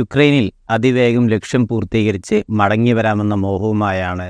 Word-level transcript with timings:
യുക്രൈനിൽ 0.00 0.46
അതിവേഗം 0.70 1.24
ലക്ഷ്യം 1.28 1.62
പൂർത്തീകരിച്ച് 1.68 2.36
മടങ്ങി 2.58 2.92
വരാമെന്ന 2.92 3.34
മോഹവുമായാണ് 3.44 4.26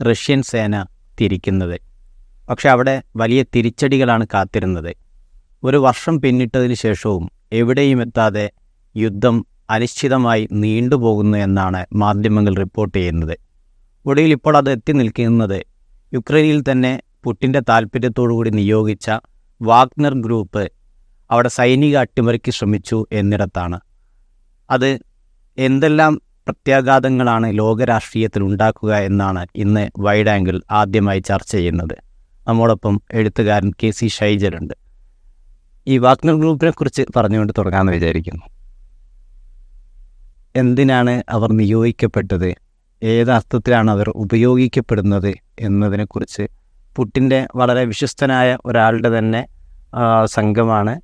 റഷ്യൻ 0.00 0.40
സേന 0.50 0.74
തിരിക്കുന്നത്. 1.20 1.76
പക്ഷെ 2.48 2.68
അവിടെ 2.68 2.94
വലിയ 3.16 3.40
തിരിച്ചടികളാണ് 3.54 4.24
കാത്തിരുന്നത്. 4.34 4.92
ഒരു 5.64 5.76
വർഷം 5.76 6.14
പിന്നിട്ടതിന് 6.20 6.76
ശേഷവും 6.84 7.24
എവിടെയും 7.60 8.00
എത്താതെ 8.02 8.46
യുദ്ധം 8.96 9.36
അനിശ്ചിതമായി 9.70 10.48
നീണ്ടുപോകുന്നു 10.62 11.36
എന്നാണ് 11.38 11.80
മാധ്യമങ്ങൾ 12.02 12.54
റിപ്പോർട്ട് 12.62 12.96
ചെയ്യുന്നത്. 12.98 13.36
ഒടുവിൽ 14.06 14.32
ഇപ്പോൾ 14.32 14.56
അത് 14.56 14.70
എത്തി 14.70 14.92
നിൽക്കുന്നത് 14.92 15.58
യുക്രൈനിൽ 16.12 16.60
തന്നെ 16.70 16.92
പുട്ടിന്റെ 17.24 17.60
താൽപ്പര്യത്തോടുകൂടി 17.70 18.50
നിയോഗിച്ച 18.60 19.10
വാഗ്നർ 19.60 20.14
ഗ്രൂപ്പ് 20.24 20.64
അവിടെ 21.30 21.50
സൈനിക 21.58 21.96
അട്ടിമറിക്ക് 22.04 22.52
ശ്രമിച്ചു 22.52 22.98
എന്നിടത്താണ്. 23.20 23.78
അത് 24.74 24.90
എന്തെല്ലാം 25.58 26.12
പ്രത്യാഘാതങ്ങളാണ് 26.46 27.48
ലോകരാഷ്ട്രീയത്തിൽ 27.58 28.42
ഉണ്ടാക്കുക 28.42 28.92
എന്നാണ് 29.08 29.42
ഇന്ന് 29.56 29.84
വൈഡ് 30.04 30.30
ആംഗിൾ 30.34 30.56
ആദ്യമായി 30.70 31.20
ചർച്ച 31.30 31.52
ചെയ്യുന്നത്. 31.56 31.96
നമ്മോടൊപ്പം 32.46 32.94
എഴുത്തുകാരൻ 33.18 33.70
കെ 33.80 33.90
സി 33.90 34.06
ഷൈജലുണ്ട് 34.16 34.74
ഈ 35.86 35.94
വാഗ്നർ 35.98 36.36
ഗ്രൂപ്പിനെ 36.40 36.70
കുറിച്ച് 36.70 37.02
പറഞ്ഞുകൊണ്ട് 37.16 37.52
തുടങ്ങാമെന്ന് 37.58 37.92
വിചാരിക്കുന്നു. 37.92 38.44
എന്തിനാണ് 40.56 41.14
അവർ 41.28 41.50
നിയോഗിക്കപ്പെട്ടത്? 41.60 42.50
ഏത് 43.02 43.30
അർത്ഥത്തിലാണ് 43.36 43.90
അവർ 43.90 44.08
ഉപയോഗിക്കപ്പെടുന്നത് 44.24 45.32
എന്നതിനെക്കുറിച്ച് 45.66 46.44
പുട്ടിന്റെ 46.96 47.40
വളരെ 47.56 47.82
വിശ്വസ്തനായ 47.90 48.48
ഒരാളുടെ 48.66 49.10
തന്നെ 49.18 49.42
സംഘമാണ് 50.36 50.94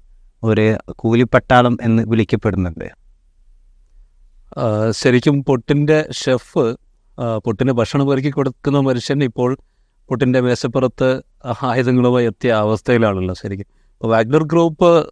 ഒരു 0.42 0.66
കൂലിപ്പട്ടാളം 1.00 1.74
എന്ന് 1.86 2.02
വിളിക്കപ്പെടുന്നുണ്ട്. 2.10 2.88
ശരിക്കും 4.90 5.44
പൊട്ടിന്റെ 5.44 6.08
ഷെഫ് 6.12 6.76
പൊട്ടിന് 7.44 7.72
ഭക്ഷണം 7.72 8.10
ഒരുക്കി 8.10 8.30
കൊടുക്കുന്ന 8.30 8.78
മനുഷ്യൻ 8.80 9.24
ഇപ്പോൾ 9.24 9.56
പൊട്ടിന്റെ 10.08 10.40
മേശപ്പുറത്ത് 10.40 11.22
ആയുധങ്ങളുമായി 11.62 12.26
എത്തിയ 12.26 12.52
അവസ്ഥയിലാണല്ലോ 12.52 13.34
ശരിക്കും. 13.34 13.66
വാഗ്നർ 14.04 14.42
ഗ്രൂപ്പ് 14.42 15.06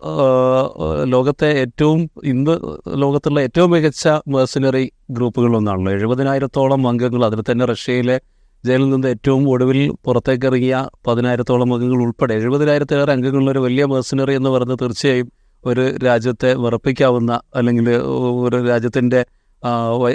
ലോകത്തെ 1.04 1.46
ഏറ്റവും 1.46 2.10
ഇന്ന് 2.24 2.58
ലോകത്തുള്ള 2.88 3.40
ഏറ്റവും 3.40 3.70
മികച്ച 3.70 4.08
മേഴ്സിനറി 4.28 4.90
ഗ്രൂപ്പുകളൊന്നാണല്ലോ 5.10 5.92
എഴുപതിനായിരത്തോളം 5.92 6.88
അംഗങ്ങൾ 6.88 7.24
അതിൽ 7.24 7.42
തന്നെ 7.50 7.64
റഷ്യയിലെ 7.64 8.20
ജയിലിൽ 8.64 8.90
നിന്ന് 8.90 9.08
ഏറ്റവും 9.08 9.50
ഒടുവിൽ 9.50 9.90
പുറത്തേക്കിറങ്ങിയ 10.04 10.86
പതിനായിരത്തോളം 11.06 11.74
അംഗങ്ങൾ 11.74 12.02
ഉൾപ്പെടെ 12.02 12.34
എഴുപതിനായിരത്തിലേറെ 12.34 13.12
അംഗങ്ങളുള്ള 13.12 13.50
ഒരു 13.50 13.58
വലിയ 13.58 13.84
മേഴ്സണറി 13.84 14.34
എന്ന് 14.34 14.50
പറയുന്നത് 14.50 14.78
തീർച്ചയായും 14.82 15.28
ഒരു 15.66 15.96
രാജ്യത്തെ 16.04 16.54
വിറപ്പിക്കാവുന്ന 16.54 17.40
അല്ലെങ്കിൽ 17.54 17.90
ഒരു 18.40 18.66
രാജ്യത്തിന്റെ 18.68 19.26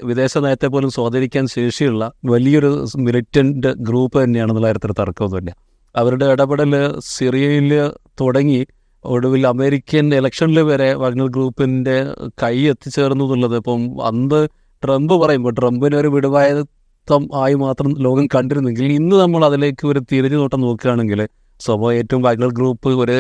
വിദേശ 0.04 0.38
നയത്തെ 0.38 0.68
പോലും 0.68 0.90
സ്വാധീനിക്കാൻ 0.92 1.48
ശേഷിയുള്ള 1.48 2.12
വലിയൊരു 2.26 2.86
മിലിറ്റന്റ് 2.98 3.68
ഗ്രൂപ്പ് 3.68 4.24
തന്നെയാണെന്നുള്ള 4.24 4.68
കാര്യത്തിൽ 4.68 4.92
തർക്കമൊന്നുമില്ല. 5.00 5.52
അവരുടെ 5.96 6.26
ഇടപെടൽ 6.26 7.00
സിറിയയിൽ 7.00 7.92
തുടങ്ങി 8.22 8.66
ഒടുവിൽ 9.06 9.48
അമേരിക്കൻ 9.48 10.16
ഇലക്ഷനിൽ 10.16 10.60
വരെ 10.60 10.94
വാഗ്നർ 10.94 11.28
ഗ്രൂപ്പിന്റെ 11.28 11.96
കൈ 12.44 12.58
എത്തിച്ചേർന്നു 12.68 13.24
എന്നുള്ളത് 13.24 13.56
ഇപ്പം 13.56 14.06
അന്ന് 14.06 14.48
ട്രംപ് 14.84 15.14
പറയുമ്പോൾ 15.14 15.54
ട്രംപിന് 15.60 15.96
ഒരു 15.96 16.08
വിടുവായത്വം 16.08 17.30
ആയി 17.36 17.54
മാത്രം 17.54 17.96
ലോകം 18.00 18.28
കണ്ടിരുന്നെങ്കിൽ 18.36 18.84
ഇന്ന് 18.84 19.16
നമ്മൾ 19.16 19.46
അതിലേക്ക് 19.46 19.88
ഒരു 19.88 20.02
തിരിഞ്ഞു 20.12 20.38
നോട്ടം 20.38 20.62
നോക്കുകയാണെങ്കിൽ 20.62 21.28
സ്വഭാവം 21.60 21.94
ഏറ്റവും 21.94 22.22
വാഗ്നർ 22.22 22.48
ഗ്രൂപ്പ് 22.48 22.90
ഒരു 22.90 23.18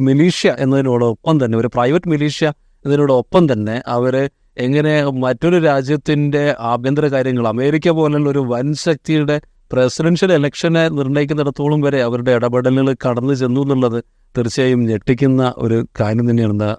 മിലീഷ്യ 0.00 0.56
എന്നതിനോടൊപ്പം 0.58 1.44
തന്നെ 1.44 1.58
ഒരു 1.58 1.68
പ്രൈവറ്റ് 1.74 2.08
മിലീഷ്യ 2.08 2.46
എന്നതിനോടൊപ്പം 2.84 3.52
തന്നെ 3.52 3.82
അവർ 3.86 4.30
എങ്ങനെ 4.58 5.04
മറ്റൊരു 5.10 5.58
രാജ്യത്തിന്റെ 5.58 6.56
ആഭ്യന്തര 6.60 7.06
കാര്യങ്ങൾ 7.06 7.48
അമേരിക്ക 7.48 7.88
പോലുള്ള 7.88 8.30
ഒരു 8.30 8.38
വൻ 8.38 8.74
ശക്തിയുടെ 8.74 9.40
പ്രസിഡൻഷ്യൽ 9.72 10.32
ഇലക്ഷനെ 10.32 10.88
നിർണയിക്കുന്നിടത്തോളം 10.88 11.80
വരെ 11.80 12.02
അവരുടെ 12.02 12.30
ഇടപെടലുകൾ 12.30 12.96
കടന്നു 13.08 13.34
ചെന്നു 13.34 13.60
എന്നുള്ളത് 13.60 14.04
തീർച്ചയായും 14.38 14.84
ഞെട്ടിക്കുന്ന 14.84 15.54
ഒരു 15.56 15.86
കാര്യം 16.00 16.30
തന്നെയാണ്. 16.30 16.76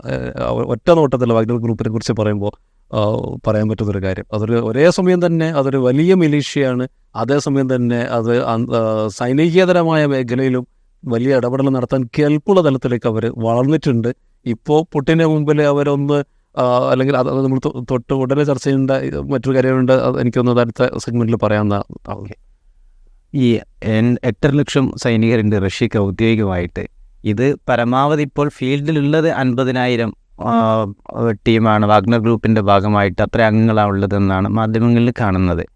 ഒറ്റ 0.52 0.92
നോട്ടത്തിൽ 0.92 1.34
വാഗ്നർ 1.34 1.58
ഗ്രൂപ്പിനെ 1.58 1.90
കുറിച്ച് 1.90 2.14
പറയുമ്പോൾ 2.14 2.52
പറയാൻ 3.48 3.70
പറ്റുന്നൊരു 3.70 4.04
കാര്യം. 4.04 4.25
അതൊരു 4.34 4.54
ഒരേ 4.54 4.90
സമയം 4.90 5.25
തന്നെ 5.25 5.46
അതൊരു 5.46 5.78
വലിയ 5.78 6.14
മിലീഷ്യയാണ് 6.14 6.88
അതേസമയം 7.16 7.75
തന്നെ 7.75 7.98
അത് 7.98 8.44
സൈനികേതരമായ 9.08 10.06
മേഖലയിലും 10.06 10.68
വലിയ 11.06 11.36
ഇടപെടൽ 11.36 11.70
നടത്താൻ 11.70 12.10
കേൾപ്പുള്ള 12.20 12.66
തലത്തിലേക്ക് 12.66 13.08
അവർ 13.08 13.34
വളർന്നിട്ടുണ്ട്. 13.38 14.16
ഇപ്പോൾ 14.46 14.86
പുട്ടിന്റെ 14.94 15.26
മുമ്പിൽ 15.26 15.62
അവരൊന്ന് 15.62 16.24
അല്ലെങ്കിൽ 16.92 17.18
അത് 17.18 17.44
നമ്മൾ 17.44 17.84
തൊട്ട് 17.92 18.14
ഉടനെ 18.14 18.44
ചർച്ച 18.44 18.64
ചെയ്യേണ്ട 18.64 18.92
മറ്റൊരു 19.32 19.56
കാര്യമുണ്ട്. 19.56 19.92
എനിക്കൊന്ന് 19.92 20.62
അടുത്ത 20.62 20.98
സെഗ്മെന്റിൽ 20.98 21.36
പറയാവുന്ന 21.36 21.84
ഈ 23.34 23.60
എൻ- 23.84 24.18
എട്ടര 24.24 24.50
ലക്ഷം 24.50 24.92
സൈനികരുണ്ട് 24.98 25.66
റഷ്യക്ക് 25.66 26.00
ഔദ്യോഗികമായിട്ട്. 26.00 26.88
ഇത് 27.24 27.56
പരമാവധി 27.70 28.22
ഇപ്പോൾ 28.22 28.50
ഫീൽഡിലുള്ളത് 28.50 29.30
അൻപതിനായിരം 29.30 30.14
ടീമാണ്. 31.48 31.86
വാഗ്നർ 31.86 32.20
ഗ്രൂപ്പിന്റെ 32.20 32.62
ഭാഗമായിട്ട് 32.62 33.22
അത്ര 33.22 33.42
അംഗങ്ങളാണ് 33.42 33.90
ഉള്ളതെന്നാണ് 33.90 34.48
മാധ്യമങ്ങളിൽ 34.48 35.14
കാണുന്നത്. 35.20 35.75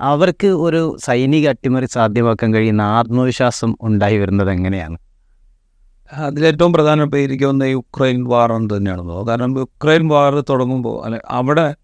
അവർക്ക് 0.00 0.46
ഒരു 0.46 0.96
സൈനിക 1.04 1.48
അട്ടിമറി 1.48 1.86
സാധ്യമാക്കാൻ 1.86 2.54
കഴിയുന്ന 2.54 2.82
ആത്മവിശ്വാസം 2.82 3.76
ഉണ്ടായി 3.82 4.18
വരുന്നത് 4.18 4.50
എങ്ങനെയാണ്? 4.50 4.98
അതിലേറ്റവും 6.12 6.72
പ്രധാനപ്പെട്ട 6.72 7.14
ഉക്രൈൻ 7.14 7.64
യുക്രൈൻ 7.64 8.24
വാർ 8.24 8.52
എന്ന് 8.52 8.76
തന്നെയാണെന്നോ 8.76 9.28
കാരണം 9.28 9.58
യുക്രൈൻ 9.58 10.08
വാർ 10.08 10.40
തുടങ്ങുമ്പോൾ 10.40 11.04
അല്ലെ 11.04 11.20
അവിടെ 11.28 11.74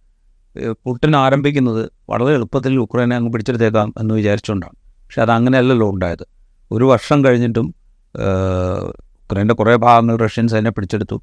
പുട്ടിൻ 0.84 1.16
ആരംഭിക്കുന്നത് 1.16 1.90
വളരെ 2.10 2.34
എളുപ്പത്തിൽ 2.34 2.74
യുക്രൈനെ 2.74 3.16
അങ്ങ് 3.16 3.32
പിടിച്ചെടുത്തേക്കാം 3.32 3.94
എന്ന് 3.98 4.14
വിചാരിച്ചുകൊണ്ടാണ്. 4.14 4.72
പക്ഷെ 4.72 5.22
അത് 5.22 5.30
അങ്ങനെയല്ലല്ലോ 5.30 5.90
ഉണ്ടായത്. 5.90 6.26
ഒരു 6.70 6.84
വർഷം 6.84 7.24
കഴിഞ്ഞിട്ടും 7.24 7.74
ഉക്രൈന്റെ 9.24 9.54
കുറേ 9.54 9.76
ഭാഗങ്ങൾ 9.76 10.16
റഷ്യൻ 10.16 10.48
സേന 10.48 10.68
പിടിച്ചെടുത്തു. 10.68 11.22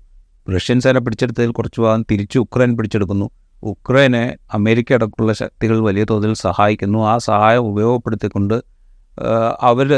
റഷ്യൻ 0.56 0.80
സേന 0.80 0.98
പിടിച്ചെടുത്തതിൽ 0.98 1.52
കുറച്ച് 1.52 1.82
ഭാഗം 1.82 2.06
തിരിച്ച് 2.12 2.40
ഉക്രൈൻ 2.40 2.78
പിടിച്ചെടുക്കുന്നു. 2.78 3.30
ഉക്രൈനെ 3.72 4.38
അമേരിക്ക 4.54 4.94
അടക്കമുള്ള 4.94 5.34
ശക്തികൾ 5.34 5.80
വലിയ 5.80 6.04
തോതിൽ 6.10 6.34
സഹായിക്കുന്നു. 6.34 7.00
ആ 7.00 7.18
സഹായം 7.18 7.64
ഉപയോഗപ്പെടുത്തിക്കൊണ്ട് 7.72 8.56
അവർ 9.62 9.90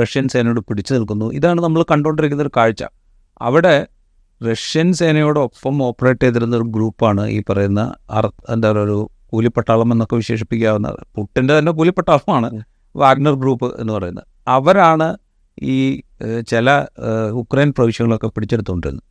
റഷ്യൻ 0.00 0.28
സേനയോട് 0.28 0.60
പിടിച്ചു 0.60 0.94
നിൽക്കുന്നു. 0.94 1.26
ഇതാണ് 1.32 1.60
നമ്മൾ 1.60 1.82
കണ്ടുകൊണ്ടിരിക്കുന്ന 1.90 2.42
ഒരു 2.42 2.50
കാഴ്ച. 2.56 2.82
അവിടെ 3.42 3.86
റഷ്യൻ 4.40 4.92
സേനയോടൊപ്പം 4.92 5.82
ഓപ്പറേറ്റ് 5.82 6.20
ചെയ്തിരുന്ന 6.20 6.56
ഒരു 6.56 6.64
ഗ്രൂപ്പാണ് 6.64 7.26
ഈ 7.26 7.42
പറയുന്ന 7.50 7.94
എന്താ 8.48 8.72
പറയുക 8.72 8.84
ഒരു 8.84 9.10
കൂലിപ്പട്ടാളം 9.26 9.92
എന്നൊക്കെ 9.92 10.16
വിശേഷിപ്പിക്കാവുന്ന 10.16 10.88
പുട്ടിന്റെ 11.16 11.58
തന്നെ 11.58 11.72
കൂലിപ്പട്ടാളമാണ് 11.72 12.50
വാഗ്നർ 12.96 13.34
ഗ്രൂപ്പ് 13.34 13.80
എന്ന് 13.80 13.92
പറയുന്നത്. 13.92 14.24
അവരാണ് 14.48 15.08
ഈ 15.62 16.02
ചില 16.48 16.70
ഉക്രൈൻ 17.32 17.72
പ്രവിശ്യകളൊക്കെ 17.78 18.26
പിടിച്ചെടുത്തുകൊണ്ടിരുന്നത്. 18.26 19.04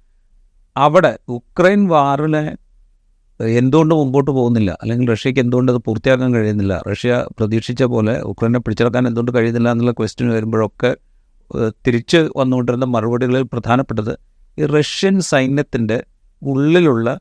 അവിടെ 0.78 1.19
ഉക്രൈൻ 1.28 1.88
വാറിനെ 1.88 2.44
എന്തുകൊണ്ട് 3.39 3.95
മുമ്പോട്ട് 3.95 4.31
പോകുന്നില്ല? 4.31 4.77
അല്ലെങ്കിൽ 4.81 5.07
റഷ്യക്ക് 5.11 5.39
എന്തുകൊണ്ട് 5.39 5.71
അത് 5.71 5.77
പൂർത്തിയാക്കാൻ 5.77 6.33
കഴിയുന്നില്ല? 6.33 6.83
റഷ്യ 6.91 7.25
പ്രതീക്ഷിച്ച 7.39 7.83
പോലെ 7.83 8.21
ഉക്രൈനെ 8.21 8.59
പിടിച്ചെടുക്കാൻ 8.59 9.07
എന്തുകൊണ്ട് 9.07 9.31
കഴിയുന്നില്ല 9.35 9.71
എന്നുള്ള 9.71 9.91
ക്വസ്റ്റ്യൻ 9.91 10.29
വരുമ്പോഴൊക്കെ 10.29 10.97
തിരിച്ച് 11.87 12.17
വന്നുകൊണ്ടിരുന്ന 12.35 12.85
മറുപടികളിൽ 12.85 13.43
പ്രധാനപ്പെട്ടത് 13.43 14.13
ഈ 14.59 14.65
റഷ്യൻ 14.65 15.19
സൈന്യത്തിന്റെ 15.19 16.03
ഉള്ളിലുള്ള 16.41 17.19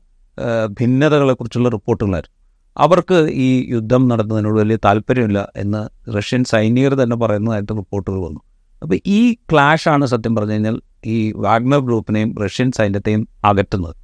ഭിന്നതകളെക്കുറിച്ചുള്ള 0.79 1.69
റിപ്പോർട്ടുകളായിരുന്നു. 1.69 2.35
അവർക്ക് 2.77 3.19
ഈ 3.45 3.69
യുദ്ധം 3.69 4.07
നടത്തുന്നതിനോട് 4.07 4.59
വലിയ 4.59 4.77
താല്പര്യമില്ല 4.85 5.51
എന്ന് 5.55 5.81
റഷ്യൻ 6.15 6.43
സൈനികർ 6.43 6.93
തന്നെ 6.93 7.15
പറയുന്നതായിട്ട് 7.15 7.71
റിപ്പോർട്ടുകൾ 7.77 8.19
വന്നു. 8.19 8.41
അപ്പോൾ 8.81 8.99
ഈ 9.05 9.33
ക്ലാഷാണ് 9.33 10.05
സത്യം 10.05 10.35
പറഞ്ഞു 10.35 10.53
കഴിഞ്ഞാൽ 10.53 10.81
ഈ 11.05 11.31
വാഗ്നർ 11.31 11.79
ഗ്രൂപ്പിനെയും 11.79 12.35
റഷ്യൻ 12.43 12.71
സൈന്യത്തെയും 12.71 13.27
അകറ്റുന്നത്. 13.45 13.95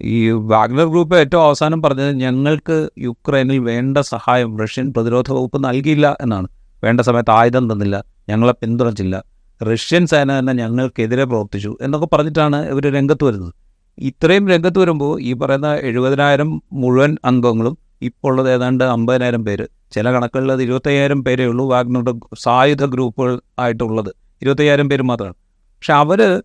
ഈ 0.00 0.30
വാഗ്നർ 0.30 0.84
ഗ്രൂപ്പ് 0.84 1.16
ഏറ്റവും 1.16 1.44
അവസാനം 1.44 1.82
പറഞ്ഞത് 1.82 2.12
ഞങ്ങൾക്ക് 2.14 2.88
യുക്രൈനിൽ 2.98 3.58
വേണ്ട 3.58 3.98
സഹായം 3.98 4.58
റഷ്യൻ 4.58 4.92
പ്രതിരോധ 4.92 5.32
വകുപ്പ് 5.32 5.64
നൽകിയില്ല 5.64 6.16
എന്നാണ്. 6.20 6.48
വേണ്ട 6.84 7.00
സമയത്ത് 7.00 7.30
ആയുധം 7.30 7.72
തന്നില്ല 7.72 8.04
ഞങ്ങളെ 8.28 8.52
പിന്തുണച്ചില്ല. 8.52 9.22
റഷ്യൻ 9.62 10.06
സേന 10.06 10.38
തന്നെ 10.38 10.52
ഞങ്ങൾക്കെതിരെ 10.52 11.24
പ്രവർത്തിച്ചു 11.24 11.76
എന്നൊക്കെ 11.82 12.08
പറഞ്ഞിട്ടാണ് 12.12 12.56
ഇവർ 12.70 12.92
രംഗത്ത് 12.92 13.24
വരുന്നത്. 13.24 13.52
ഇത്രയും 13.98 14.48
രംഗത്ത് 14.48 14.78
വരുമ്പോൾ 14.78 15.20
ഈ 15.20 15.32
പറയുന്ന 15.32 15.74
എഴുപതിനായിരം 15.74 16.62
മുഴുവൻ 16.72 17.16
അംഗങ്ങളും 17.24 17.78
ഇപ്പോൾ 18.02 18.28
ഉള്ളത് 18.28 18.52
ഏതാണ്ട് 18.52 18.84
അമ്പതിനായിരം 18.84 19.44
പേര് 19.44 19.66
ചില 19.92 20.12
കണക്കുകളിൽ 20.12 20.52
അത് 20.52 20.62
ഇരുപത്തയ്യായിരം 20.62 21.24
പേരേ 21.24 21.44
ഉള്ളൂ 21.46 21.70
വാഗ്നറുടെ 21.70 22.12
സായുധ 22.38 22.84
ഗ്രൂപ്പുകൾ 22.84 23.40
ആയിട്ടുള്ളത്. 23.58 24.10
ഇരുപത്തയ്യായിരം 24.42 24.88
പേര് 24.88 25.02
മാത്രമാണ്. 25.02 25.34
പക്ഷെ 25.78 25.92
അവർ 25.92 26.42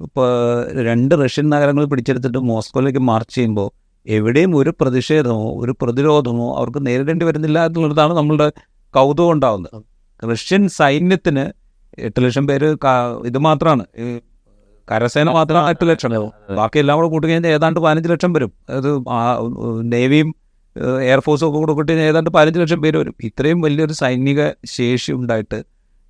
ഇപ്പോൾ 0.00 0.28
രണ്ട് 0.82 1.14
റഷ്യൻ 1.24 1.50
നഗരങ്ങൾ 1.50 1.84
പിടിച്ചെടുത്തിട്ട് 1.84 2.38
മോസ്കോയിലേക്ക് 2.38 2.98
മാർച്ച് 2.98 3.34
ചെയ്യുമ്പോൾ 3.34 3.68
എവിടെയും 4.06 4.56
ഒരു 4.56 4.74
പ്രതിഷേധമോ 4.80 5.60
ഒരു 5.60 5.74
പ്രതിരോധമോ 5.82 6.56
അവർക്ക് 6.56 6.86
നേരിടേണ്ടി 6.86 7.26
വരുന്നില്ല 7.26 7.66
എന്നുള്ളതാണ് 7.66 8.16
നമ്മളുടെ 8.16 8.52
കൗതുകം 8.94 9.32
ഉണ്ടാവുന്നത്. 9.32 9.82
റഷ്യൻ 10.32 10.68
സൈന്യത്തിന് 10.68 11.44
എട്ട് 11.98 12.24
ലക്ഷം 12.24 12.46
പേര് 12.46 12.76
ഇത് 13.26 13.38
മാത്രമാണ്. 13.38 13.84
കരസേന 14.90 15.30
മാത്രമാണ് 15.30 15.70
എട്ട് 15.70 15.88
ലക്ഷം. 15.88 16.10
ബാക്കി 16.56 16.78
എല്ലാം 16.78 16.98
കൂടെ 16.98 17.08
കൂട്ടി 17.08 17.28
കഴിഞ്ഞാൽ 17.28 17.50
ഏതാണ്ട് 17.50 17.80
പതിനഞ്ച് 17.80 18.08
ലക്ഷം 18.08 18.32
വരും. 18.32 18.52
അത് 18.70 18.88
നേവിയും 19.82 20.34
എയർഫോഴ്സും 21.02 21.48
ഒക്കെ 21.48 21.58
കൂടെ 21.58 21.72
കൂട്ടി 21.72 21.92
ഏതാണ്ട് 21.92 22.30
പതിനഞ്ച് 22.30 22.60
ലക്ഷം 22.60 22.82
പേര് 22.82 22.96
വരും. 22.96 23.14
ഇത്രയും 23.22 23.60
വലിയൊരു 23.60 23.92
സൈനിക 23.92 24.50
ശേഷി 24.64 25.12
ഉണ്ടായിട്ട് 25.12 25.64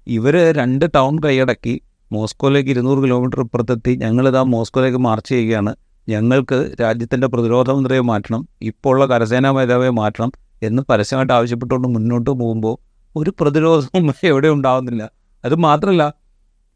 ഇവർ 0.06 0.52
രണ്ട് 0.52 0.84
ടൗൺ 0.94 1.18
കൈയടക്കി 1.18 1.82
മോസ്കോയിലേക്ക് 2.12 2.70
ഇരുന്നൂറ് 2.70 2.98
കിലോമീറ്റർ 3.02 3.40
ഇപ്പുറത്തെത്തി 3.40 3.96
ഞങ്ങളിതാ 3.96 4.42
മോസ്കോയിലേക്ക് 4.42 4.98
മാർച്ച് 4.98 5.30
ചെയ്യുകയാണ്. 5.34 5.72
ഞങ്ങൾക്ക് 6.08 6.74
രാജ്യത്തിന്റെ 6.80 7.26
പ്രതിരോധ 7.26 7.70
മന്ത്രിയെ 7.70 8.00
മാറ്റണം 8.00 8.48
ഇപ്പോൾ 8.62 8.94
ഉള്ള 8.94 9.04
കരസേനാ 9.06 9.52
മേധാവിയെ 9.52 9.90
മാറ്റണം 9.90 10.32
എന്ന് 10.62 10.82
പരസ്യമായിട്ട് 10.88 11.32
ആവശ്യപ്പെട്ടുകൊണ്ട് 11.32 11.88
മുന്നോട്ട് 11.88 12.30
പോകുമ്പോൾ 12.30 12.74
ഒരു 13.16 13.30
പ്രതിരോധവും 13.40 14.14
എവിടെ 14.22 14.48
ഉണ്ടാവുന്നില്ല. 14.48 15.10
അത് 15.44 15.54
മാത്രമല്ല 15.54 16.14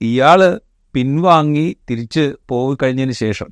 ഇയാൾ 0.01 0.61
പിൻവാങ്ങി 0.95 1.77
തിരിച്ച് 1.91 2.35
പോയി 2.49 2.77
കഴിഞ്ഞതിന് 2.83 3.13
ശേഷം 3.13 3.47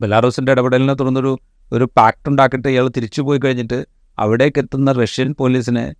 ബെലാറൂസിന്റെ 0.00 0.52
ഇടപെടലിനെ 0.52 0.94
തുടർന്നൊരു 0.94 1.38
ഒരു 1.72 1.88
പാക്ട് 1.96 2.28
ഉണ്ടാക്കിയിട്ട് 2.28 2.68
ഇയാൾ 2.68 2.88
തിരിച്ചു 2.88 3.22
പോയി 3.22 3.38
കഴിഞ്ഞിട്ട് 3.38 3.86
അവിടേക്ക് 4.18 4.58
എത്തുന്ന 4.58 4.92
റഷ്യൻ 4.92 5.32
പോലീസിനെ 5.32 5.94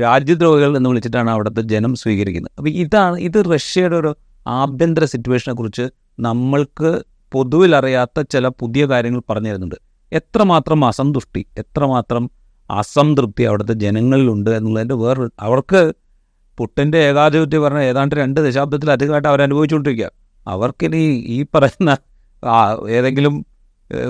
രാജ്യദ്രോഹികൾ 0.00 0.76
എന്ന് 0.76 0.88
വിളിച്ചിട്ടാണ് 0.88 1.30
അവിടുത്തെ 1.30 1.62
ജനം 1.62 1.94
സ്വീകരിക്കുന്നത്. 1.94 2.52
അപ്പോൾ 2.58 2.70
ഇതാണ് 2.70 3.18
ഇത് 3.18 3.54
റഷ്യയുടെ 3.54 3.96
ഒരു 3.96 4.16
ആഭ്യന്തര 4.46 5.04
സിറ്റുവേഷനെ 5.04 5.54
കുറിച്ച് 5.54 5.88
നമ്മൾക്ക് 6.20 7.02
പൊതുവിൽ 7.32 7.76
അറിയാത്ത 7.76 8.20
ചില 8.20 8.48
പുതിയ 8.48 8.86
കാര്യങ്ങൾ 8.86 9.22
പറഞ്ഞു 9.30 9.48
തരുന്നുണ്ട്. 9.48 9.74
എത്രമാത്രം 10.12 10.84
അസന്തുഷ്ടി 10.84 11.46
എത്രമാത്രം 11.58 12.30
അസംതൃപ്തി 12.70 13.42
അവിടുത്തെ 13.42 13.72
ജനങ്ങളിലുണ്ട് 13.72 14.50
എന്നുള്ളതിന്റെ 14.50 14.94
വേറെ 14.94 15.28
അവർക്ക് 15.40 15.92
പുട്ടിന്റെ 16.58 16.98
ഏകാധിപത്യം 16.98 17.62
പറഞ്ഞാൽ 17.62 17.82
ഏതാണ്ട് 17.82 18.14
രണ്ട് 18.14 18.40
ദശാബ്ദത്തിലധികമായിട്ട് 18.40 19.28
അവർ 19.28 19.42
അനുഭവിച്ചുകൊണ്ടിരിക്കുക. 19.42 20.10
അവർക്കിനി 20.46 20.96
ഈ 21.26 21.46
പറയുന്ന 21.54 21.96
ഏതെങ്കിലും 22.90 23.46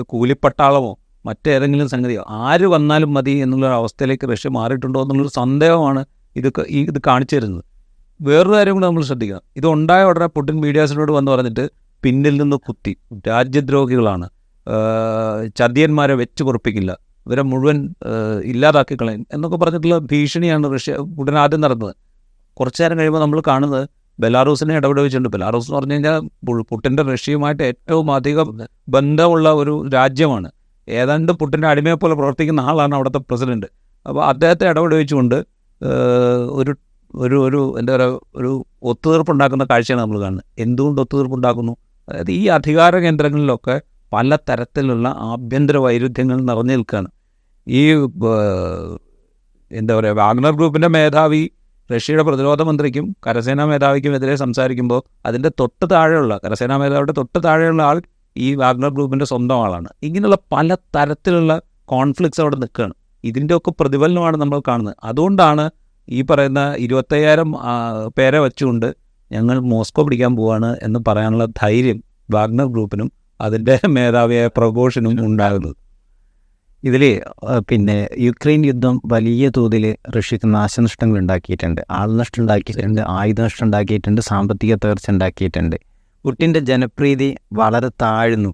കൂലിപ്പട്ടാളമോ 0.01 0.99
മറ്റേതെങ്കിലും 1.25 1.89
സംഗതിയോ 1.89 2.25
ആര് 2.29 2.65
വന്നാലും 2.65 3.13
മതി 3.13 3.31
എന്നുള്ളൊരു 3.31 3.73
അവസ്ഥയിലേക്ക് 3.73 4.31
റഷ്യ 4.31 4.49
മാറിയിട്ടുണ്ടോ 4.49 5.01
എന്നുള്ളൊരു 5.01 5.29
സന്ദേഹമാണ് 5.29 6.05
ഇത് 6.35 6.49
ക- 6.49 6.65
ഈ 6.67 6.85
ഇത് 6.85 7.01
കാണിച്ചു 7.07 7.35
തരുന്നത്. 7.35 7.63
വേറൊരു 8.21 8.55
കാര്യം 8.55 8.73
കൂടെ 8.73 8.87
നമ്മൾ 8.87 9.03
ശ്രദ്ധിക്കണം 9.03 9.41
ഇത് 9.55 9.67
ഉണ്ടായ 9.67 10.03
ഉടനെ 10.03 10.27
പുടിൻ 10.27 10.61
മീഡിയാസിനോട് 10.61 11.11
വന്ന് 11.11 11.31
പറഞ്ഞിട്ട് 11.31 11.69
പിന്നിൽ 12.03 12.41
നിന്ന് 12.41 12.55
കുത്തി. 12.55 12.97
രാജ്യദ്രോഹികളാണ്. 13.27 14.29
ചതിയന്മാരെ 15.55 16.13
വെച്ച് 16.13 16.43
പൊറപ്പിക്കില്ല. 16.43 16.97
ഇവരെ 17.27 17.41
മുഴുവൻ 17.41 17.95
ഇല്ലാതാക്കി 18.43 18.95
കളയും 18.95 19.27
എന്നൊക്കെ 19.33 19.57
പറഞ്ഞിട്ടുള്ള 19.57 19.97
ഭീഷണിയാണ് 19.97 20.73
റഷ്യ 20.73 20.93
പുടിൻ 20.93 21.37
ആദ്യം 21.37 21.61
നടന്നത്. 21.61 21.95
കുറച്ചു 22.53 22.83
നേരം 22.83 22.97
കഴിയുമ്പോൾ 22.97 23.19
നമ്മൾ 23.19 23.41
കാണുന്നത് 23.47 23.89
ബെലാറൂസിനെ 24.19 24.75
ഇടപെടുവിച്ചിട്ടുണ്ട്. 24.75 25.29
ബെലാറൂസ് 25.29 25.67
എന്ന് 25.67 25.79
പറഞ്ഞു 25.79 25.93
കഴിഞ്ഞാൽ 25.93 26.29
പുട്ടിന്റെ 26.61 27.03
റഷ്യയുമായിട്ട് 27.03 27.63
ഏറ്റവും 27.63 28.15
അധികം 28.15 28.59
ബന്ധമുള്ള 28.89 29.51
ഒരു 29.51 29.89
രാജ്യമാണ്. 29.93 30.51
ഏതാണ്ട് 30.87 31.31
പുട്ടിന്റെ 31.31 31.67
അടിമയെ 31.67 31.93
പോലെ 31.93 32.13
പ്രവർത്തിക്കുന്ന 32.13 32.61
ആളാണ് 32.61 32.95
അവിടുത്തെ 32.95 33.17
പ്രസിഡന്റ് 33.17 33.67
അപ്പോൾ 34.05 34.25
അദ്ദേഹത്തെ 34.25 34.69
ഇടപെടുവിച്ചുകൊണ്ട് 34.69 35.35
ഒരു 36.51 36.73
ഒരു 37.15 37.37
ഒരു 37.47 37.75
എന്താ 37.79 37.95
പറയുക 37.95 38.19
ഒരു 38.35 38.65
ഒത്തുതീർപ്പുണ്ടാക്കുന്ന 38.83 39.65
കാഴ്ചയാണ് 39.71 40.01
നമ്മൾ 40.01 40.19
കാണുന്നത്. 40.19 40.45
എന്തുകൊണ്ട് 40.59 41.01
ഒത്തുതീർപ്പുണ്ടാക്കുന്നു 41.01 41.77
അതായത് 42.09 42.31
ഈ 42.31 42.47
അധികാര 42.47 42.95
കേന്ദ്രങ്ങളിലൊക്കെ 42.99 43.81
പല 44.13 44.35
തരത്തിലുള്ള 44.35 45.07
ആഭ്യന്തര 45.19 45.77
വൈരുദ്ധ്യങ്ങൾ 45.77 46.41
നിറഞ്ഞു 46.41 46.73
നിൽക്കുകയാണ്. 46.73 47.07
ഈ 47.67 47.81
എന്താ 49.71 49.95
പറയുക 49.95 50.15
വാഗ്നർ 50.15 50.51
ഗ്രൂപ്പിന്റെ 50.51 50.87
മേധാവി 50.87 51.51
റഷ്യയുടെ 51.91 52.23
പ്രതിരോധ 52.23 52.61
മന്ത്രിക്കും 52.61 53.15
കരസേനാ 53.27 53.65
മേധാവിക്കും 53.65 54.15
എതിരെ 54.15 54.35
സംസാരിക്കുമ്പോൾ 54.35 55.01
അതിന്റെ 55.25 55.49
തൊട്ട് 55.59 55.85
താഴെയുള്ള 55.91 56.37
കരസേനാ 56.45 56.77
മേധാവിയുടെ 56.77 57.11
തൊട്ട് 57.11 57.43
താഴെയുള്ള 57.43 57.81
ആൾ 57.81 58.01
ഈ 58.35 58.55
വാഗ്നർ 58.61 58.91
ഗ്രൂപ്പിന്റെ 58.95 59.25
സ്വന്തം 59.25 59.59
ആളാണ്. 59.65 59.89
ഇങ്ങനെയുള്ള 60.07 60.37
പല 60.51 60.75
തരത്തിലുള്ള 60.95 61.53
കോൺഫ്ലിക്ട്സ് 61.93 62.41
അവിടെ 62.41 62.55
നിൽക്കുകയാണ്. 62.55 62.95
ഇതിന്റെയൊക്കെ 63.23 63.71
പ്രതിഫലനമാണ് 63.79 64.37
നമ്മൾ 64.37 64.61
കാണുന്നത്. 64.67 64.95
അതുകൊണ്ടാണ് 65.03 65.65
ഈ 66.07 66.21
പറയുന്ന 66.29 66.61
ഇരുപത്തയ്യായിരം 66.85 67.49
പേരെ 68.17 68.39
വെച്ചുകൊണ്ട് 68.45 68.87
ഞങ്ങൾ 69.31 69.57
മോസ്കോ 69.71 70.01
പിടിക്കാൻ 70.05 70.35
പോവാണ് 70.39 70.69
എന്ന് 70.85 70.99
പറയാനുള്ള 71.07 71.45
ധൈര്യം 71.61 71.99
വാഗ്നർ 72.35 72.67
ഗ്രൂപ്പിനും 72.73 73.09
അതിന്റെ 73.41 73.75
മേധാവിയായ 73.95 74.47
പ്രഘോഷനും 74.57 75.13
ഉണ്ടാകുന്നത്. 75.27 75.75
ഇതിൽ 76.83 77.03
പിന്നെ 77.69 77.95
യുക്രൈൻ 78.25 78.65
യുദ്ധം 78.69 79.01
വലിയ 79.13 79.49
തോതിൽ 79.57 79.83
റഷ്യക്ക് 80.15 80.47
നാശനഷ്ടങ്ങൾ 80.55 81.17
ഉണ്ടാക്കിയിട്ടുണ്ട്. 81.19 81.81
ആൾനഷ്ടം 81.99 82.41
ഉണ്ടാക്കിയിട്ടുണ്ട് 82.41 83.01
ആയുധനഷ്ടം 83.17 83.65
ഉണ്ടാക്കിയിട്ടുണ്ട് 83.65 84.21
സാമ്പത്തിക 84.21 84.73
തകർച്ച 84.83 85.09
ഉണ്ടാക്കിയിട്ടുണ്ട്. 85.09 85.77
പുട്ടിന്റെ 86.25 86.59
ജനപ്രീതി 86.59 87.35
വളരെ 87.53 87.89
താഴ്ന്നു. 87.89 88.53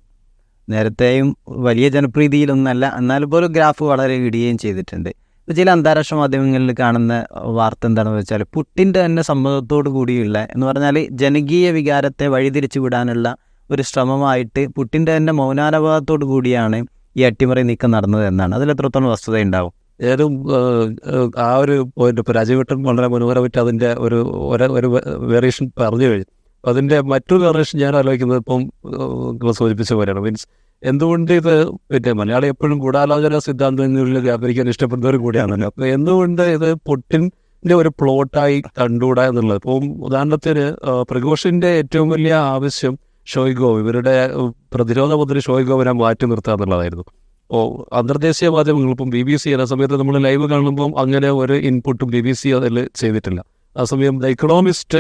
നേരത്തെയും 0.70 1.38
വലിയ 1.50 1.90
ജനപ്രീതിയിലൊന്നല്ല 1.90 2.94
എന്നാൽ 2.98 3.26
പോലും 3.26 3.52
ഗ്രാഫ് 3.52 3.84
വളരെ 3.84 4.14
ഇടുകയും 4.14 4.58
ചെയ്തിട്ടുണ്ട്. 4.58 5.30
ചില 5.56 5.70
അന്താരാഷ്ട്ര 5.70 6.16
മാധ്യമങ്ങളിൽ 6.16 6.76
കാണുന്ന 6.80 7.26
വാർത്ത 7.34 7.86
എന്താണെന്ന് 7.86 8.20
വെച്ചാൽ 8.20 8.44
പുട്ടിന്റെ 8.54 9.06
തന്നെ 9.06 9.22
സമ്മതത്തോടു 9.22 9.90
കൂടിയുള്ള 9.90 10.48
എന്ന് 10.52 10.66
പറഞ്ഞാൽ 10.68 11.08
ജനകീയ 11.12 11.72
വികാരത്തെ 11.72 12.28
വഴിതിരിച്ചു 12.28 12.80
വിടാനുള്ള 12.80 13.36
ഒരു 13.72 13.82
ശ്രമമായിട്ട് 13.82 14.68
പുട്ടിന്റെ 14.68 15.18
തന്നെ 15.18 15.34
മൗനാനുഭവത്തോടു 15.34 16.26
കൂടിയാണ് 16.26 16.86
ഈ 17.18 17.22
അട്ടിമറി 17.22 17.62
നീക്കം 17.62 17.92
നടന്നത് 17.92 18.26
എന്നാണ്. 18.28 18.56
അതിൽ 18.56 18.72
എത്രത്തോളം 18.72 19.10
വസ്തുതയുണ്ടാവും? 19.10 19.74
ഏതും 20.02 20.34
ഏഹ്, 20.34 20.96
ഏഹ്, 21.16 21.32
ആ 21.38 21.56
ഒരു 21.56 21.90
പോയിന്റ് 21.98 22.22
ഇപ്പോൾ 22.22 22.32
രാജീവട്ടൻ 22.32 22.84
വളരെ 22.84 23.08
മനോഹരമായിട്ട് 23.08 23.60
അതിന്റെ 23.60 23.94
ഒരു 23.94 24.16
ഒരു- 24.50 24.72
ഒരു 24.72 24.88
വേരിയേഷൻ 25.18 25.72
പറഞ്ഞു 25.80 26.06
കഴിഞ്ഞു. 26.06 26.39
അതിന്റെ 26.64 26.98
മറ്റൊരു 27.12 27.42
കാരണം 27.46 27.80
ഞാൻ 27.84 27.94
ആലോചിക്കുന്നത് 28.00 28.40
ഇപ്പം 28.44 28.62
നിങ്ങൾ 29.34 29.54
സൂചിപ്പിച്ച 29.60 29.92
പോലെയാണ്. 30.00 30.22
മീൻസ് 30.26 30.48
എന്തുകൊണ്ട് 30.84 31.32
ഇത് 31.40 31.54
പിന്നെ 31.92 32.12
മലയാളി 32.20 32.48
എപ്പോഴും 32.54 32.78
ഗൂഢാലോചന 32.84 33.40
സിദ്ധാന്തങ്ങളിൽ 33.48 34.18
വ്യാപരിക്കാൻ 34.28 34.68
ഇഷ്ടപ്പെടുന്നവർ 34.74 35.16
കൂടിയാണല്ലോ. 35.26 35.68
അപ്പോൾ 35.72 35.86
എന്തുകൊണ്ട് 35.96 36.44
ഇത് 36.56 36.70
പൊട്ടിന്റെ 36.90 37.74
ഒരു 37.82 37.90
പ്ലോട്ടായി 38.00 38.58
കണ്ടുകൂടാ 38.80 39.24
എന്നുള്ളത്? 39.32 39.60
ഇപ്പം 39.62 39.88
ഉദാഹരണത്തിന് 40.08 40.66
പ്രഘോഷിന്റെ 41.12 41.72
ഏറ്റവും 41.82 42.10
വലിയ 42.16 42.34
ആവശ്യം 42.56 42.96
ഷോയ്ഗോ 43.28 43.72
ഇവരുടെ 43.82 44.14
പ്രതിരോധ 44.76 45.12
മന്ത്രി 45.22 45.40
ഷോയ്ഗോവിനെ 45.48 45.94
മാറ്റി 46.04 46.26
നിർത്തുക 46.32 46.54
എന്നുള്ളതായിരുന്നു. 46.56 47.06
ഓ 47.50 47.60
അന്തർദേശീയ 48.00 48.50
മാധ്യമങ്ങൾ 48.56 48.92
ഇപ്പം 48.96 49.10
ബി 49.16 49.22
ബി 49.28 49.36
സി 49.42 49.50
ആ 49.62 49.66
സമയത്ത് 49.72 49.96
നമ്മൾ 50.02 50.16
ലൈവ് 50.26 50.46
കാണുമ്പോൾ 50.52 50.90
അങ്ങനെ 51.04 51.30
ഒരു 51.42 51.56
ഇൻപുട്ടും 51.70 52.10
ബി 52.16 52.20
ബി 52.26 52.34
സി 52.40 52.50
അതിൽ 52.58 52.76
ചെയ്തിട്ടില്ല. 53.02 53.40
ആ 53.76 53.84
സമയം 53.92 54.16
ദ 54.22 54.32
ഇക്കണോമിസ്റ്റ് 54.36 55.00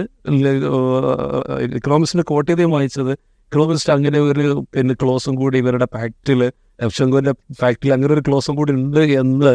ഇക്കണോമിസ്റ്റിന്റെ 1.77 2.25
കോട്ട് 2.31 2.65
വായിച്ചത്. 2.75 3.11
ഇക്കണോമിസ്റ്റ് 3.47 3.91
അങ്ങനെ 3.93 4.19
ഒരു 4.29 4.45
പിന്നെ 4.73 4.95
ക്ലോസും 5.01 5.35
കൂടി 5.41 5.57
ഇവരുടെ 5.63 5.87
ഫാക്ടിൽ 5.95 6.41
എഫ് 6.85 6.95
ശങ്കുവിന്റെ 6.97 7.33
ഫാക്ടിൽ 7.61 7.91
അങ്ങനെ 7.95 8.11
ഒരു 8.13 8.23
ക്ലോസും 8.27 8.55
കൂടി 8.59 8.71
ഉണ്ട് 8.79 8.99
എന്ന് 9.21 9.51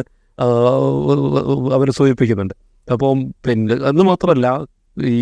അവർ 1.77 1.89
സൂചിപ്പിക്കുന്നുണ്ട്. 1.99 2.55
അപ്പം 2.89 3.19
പിന്നെ 3.47 3.75
അന്ന് 3.91 4.05
മാത്രമല്ല 4.11 4.49
ഈ 4.97 5.21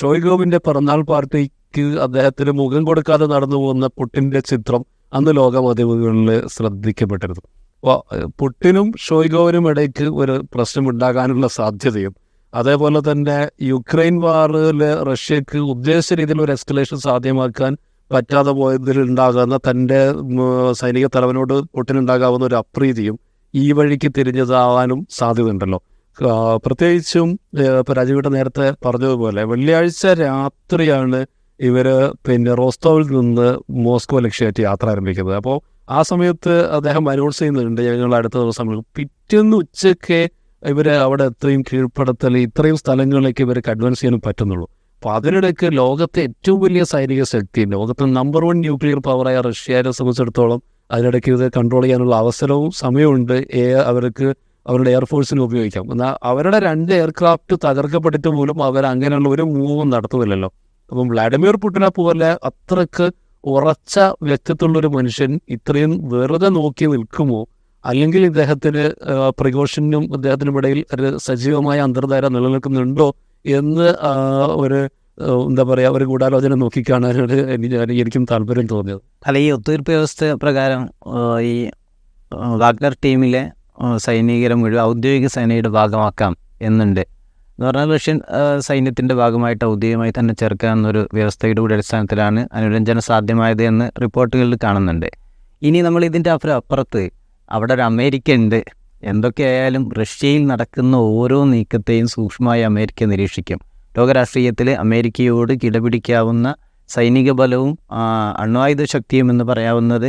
ഷോയ്ഗോവിന്റെ 0.00 0.58
പിറന്നാൾ 0.66 1.00
പാർട്ടിക്ക് 1.12 1.84
അദ്ദേഹത്തിന് 2.06 2.52
മുഖം 2.60 2.84
കൊടുക്കാതെ 2.88 3.26
നടന്നു 3.26 3.56
പോകുന്ന 3.56 3.86
പുട്ടിന്റെ 3.98 4.40
ചിത്രം 4.50 4.82
അന്ന് 5.12 5.32
ലോകമാധ്യമങ്ങളിൽ 5.36 6.30
ശ്രദ്ധിക്കപ്പെട്ടിരുന്നു. 6.54 7.42
പുട്ടിനും 8.40 8.86
ഷോയ്ഗോവിനും 9.06 9.64
ഇടയ്ക്ക് 9.70 10.06
ഒരു 10.20 10.34
പ്രശ്നം 10.54 10.84
ഉണ്ടാകാനുള്ള 10.92 11.46
സാധ്യതയും 11.58 12.14
അതേപോലെ 12.60 13.00
തന്നെ 13.10 13.38
യുക്രൈൻ 13.62 14.16
വാറിൽ 14.24 14.80
റഷ്യക്ക് 15.10 15.58
ഉദ്ദേശിച്ച 15.72 16.18
രീതിയിൽ 16.20 16.40
ഒരു 16.42 16.52
എസ്കലേഷൻ 16.52 16.98
സാധ്യമാക്കാൻ 17.06 17.72
പറ്റാതെ 18.10 18.52
പോയതിൽ 18.58 18.98
ഉണ്ടാകുന്ന 19.04 19.56
തന്റെ 19.68 20.00
സൈനിക 20.80 21.06
തലവനോട് 21.16 21.56
ഒട്ടിനുണ്ടാകാവുന്ന 21.78 22.44
ഒരു 22.50 22.56
അപ്രീതിയും 22.62 23.16
ഈ 23.54 23.64
വഴിക്ക് 23.78 24.08
തിരിഞ്ഞതാവാനും 24.18 25.00
സാധ്യതയുണ്ടല്ലോ. 25.10 25.78
പ്രത്യേകിച്ചും 26.66 27.28
രാജീവേട്ട 27.98 28.28
നേരത്തെ 28.36 28.66
പറഞ്ഞതുപോലെ 28.84 29.42
വെള്ളിയാഴ്ച 29.52 30.06
രാത്രിയാണ് 30.22 31.20
ഇവർ 31.60 31.86
പിന്നെ 32.26 32.52
റോസ്തോവിൽ 32.60 33.06
നിന്ന് 33.16 33.48
മോസ്കോ 33.86 34.18
ലക്ഷ്യമായിട്ട് 34.26 34.62
യാത്ര 34.68 34.86
ആരംഭിക്കുന്നത്. 34.94 35.36
അപ്പോൾ 35.42 35.56
ആ 35.96 36.00
സമയത്ത് 36.10 36.54
അദ്ദേഹം 36.76 37.04
അനൗൺസ് 37.12 37.38
ചെയ്യുന്നുണ്ട് 37.38 37.82
ഞങ്ങൾ 37.88 38.14
അടുത്ത 38.20 38.36
ദിവസം 38.44 38.68
പിറ്റേന്ന് 38.96 39.56
ഉച്ചയ്ക്ക് 39.62 40.20
ഇവർ 40.70 40.88
അവിടെ 41.06 41.24
ഇത്രയും 41.32 41.62
കീഴ്പ്പെടുത്തൽ 41.68 42.36
ഇത്രയും 42.46 42.76
സ്ഥലങ്ങളിലേക്ക് 42.76 43.42
ഇവർക്ക് 43.46 43.70
അഡ്വാൻസ് 43.74 44.00
ചെയ്യാനും 44.00 44.20
പറ്റുന്നുള്ളൂ. 44.26 44.66
അപ്പോൾ 44.96 45.10
അതിനിടയ്ക്ക് 45.16 45.66
ലോകത്തെ 45.80 46.20
ഏറ്റവും 46.28 46.58
വലിയ 46.60 46.82
സൈനിക 46.92 47.22
ശക്തി 47.34 47.62
ലോകത്തെ 47.74 48.04
നമ്പർ 48.18 48.42
വൺ 48.48 48.56
ന്യൂക്ലിയർ 48.66 48.98
പവറായ 49.08 49.40
റഷ്യയെ 49.48 49.90
സംബന്ധിച്ചിടത്തോളം 49.98 50.60
അതിനിടയ്ക്ക് 50.90 51.30
ഇത് 51.36 51.46
കൺട്രോൾ 51.56 51.82
ചെയ്യാനുള്ള 51.82 52.14
അവസരവും 52.16 52.70
സമയമുണ്ട് 52.82 53.36
അവർക്ക് 53.90 54.28
അവരുടെ 54.66 54.90
എയർഫോഴ്സിന് 54.90 55.40
ഉപയോഗിക്കാം. 55.40 55.84
എന്നാൽ 55.92 56.12
അവരുടെ 56.30 56.58
രണ്ട് 56.58 56.92
എയർക്രാഫ്റ്റ് 56.92 57.56
തകർക്കപ്പെട്ടിട്ട് 57.64 58.30
പോലും 58.36 58.58
അവർ 58.68 58.84
അങ്ങനെയുള്ള 58.92 59.28
ഒരു 59.28 59.44
മൂവും 59.54 59.88
നടത്തുന്നില്ലല്ലോ. 59.94 60.50
അപ്പം 60.90 61.06
വ്ളാഡിമിർ 61.12 61.56
പുട്ടിനെ 61.64 61.90
പോലെ 61.98 62.30
അത്രയ്ക്ക് 62.50 63.06
ഉറച്ച 63.44 63.98
വ്യക്തിത്വമുള്ള 64.28 64.78
ഒരു 64.78 64.90
മനുഷ്യൻ 64.96 65.32
ഇത്രയും 65.56 65.92
വെറുതെ 66.12 66.48
നോക്കി 66.58 66.86
നിൽക്കുമോ 66.94 67.40
അല്ലെങ്കിൽ 67.88 68.22
ഇദ്ദേഹത്തിന് 68.30 68.84
പ്രിക്കോഷനും 69.40 70.04
ഇദ്ദേഹത്തിനും 70.16 70.54
ഇടയിൽ 70.60 70.80
ഒരു 70.94 71.08
സജീവമായ 71.26 71.78
അന്തർധാര 71.86 72.26
നിലനിൽക്കുന്നുണ്ടോ 72.36 73.08
എന്ന് 73.44 73.88
ഒരു 74.62 74.78
എന്താ 75.48 75.62
പറയുക 75.62 75.98
ഒരു 75.98 76.04
ഗൂഢാലോചന 76.04 76.54
നോക്കിക്കാണാനാണ് 76.62 77.36
എനിക്ക് 77.54 78.20
താല്പര്യം 78.32 78.66
തോന്നിയത്. 78.72 79.02
അല്ല 79.26 79.38
ഈ 79.44 79.46
ഒത്തുതീർപ്പ് 79.56 79.90
വ്യവസ്ഥ 79.94 80.24
പ്രകാരം 80.42 80.82
ഈ 81.50 81.54
വാഗ്നർ 82.62 82.94
ടീമിലെ 83.04 83.42
സൈനികരെ 84.06 84.56
മുഴുവൻ 84.60 84.80
ഔദ്യോഗിക 84.90 85.28
സേനയുടെ 85.36 85.70
ഭാഗമാക്കാം 85.78 86.32
എന്നുണ്ട്. 86.68 87.02
എന്ന് 87.58 87.66
പറഞ്ഞാൽ 87.66 87.90
റഷ്യൻ 87.96 88.18
സൈന്യത്തിന്റെ 88.66 89.14
ഭാഗമായിട്ട് 89.20 89.64
ഔദ്യോഗികമായി 89.64 90.12
തന്നെ 90.18 90.34
ചേർക്കുക 90.40 90.70
എന്നൊരു 90.76 91.02
വ്യവസ്ഥയുടെ 91.16 91.60
കൂടി 91.60 91.74
അടിസ്ഥാനത്തിലാണ് 91.76 92.40
അനുരഞ്ജനം 92.58 93.04
സാധ്യമായത് 93.10 93.62
എന്ന് 93.70 93.86
റിപ്പോർട്ടുകളിൽ 94.02 94.56
കാണുന്നുണ്ട്. 94.64 95.08
ഇനി 95.62 95.80
നമ്മൾ 95.86 96.04
ഇതിന്റെ 96.10 96.30
അപ്പുറം 96.34 96.56
അപ്പുറത്ത് 96.60 97.02
അവിടെ 97.50 97.74
ഒരു 97.74 97.82
അമേരിക്ക 97.82 98.32
ഉണ്ട്. 98.32 98.64
എന്തൊക്കെയായാലും 99.02 99.92
റഷ്യയിൽ 99.92 100.46
നടക്കുന്ന 100.46 100.96
ഓരോ 100.96 101.44
നീക്കത്തെയും 101.44 102.06
സൂക്ഷ്മമായി 102.08 102.62
അമേരിക്ക 102.62 103.04
നിരീക്ഷിക്കും. 103.04 103.60
ലോകരാഷ്ട്രീയത്തിൽ 103.98 104.70
അമേരിക്കയോട് 104.70 105.52
കിടപിടിക്കാവുന്ന 105.64 106.54
സൈനിക 106.88 107.30
ബലവും 107.32 107.78
അണ്വായുധ 108.38 108.84
ശക്തിയും 108.84 109.30
എന്ന് 109.30 109.44
പറയാവുന്നത് 109.44 110.08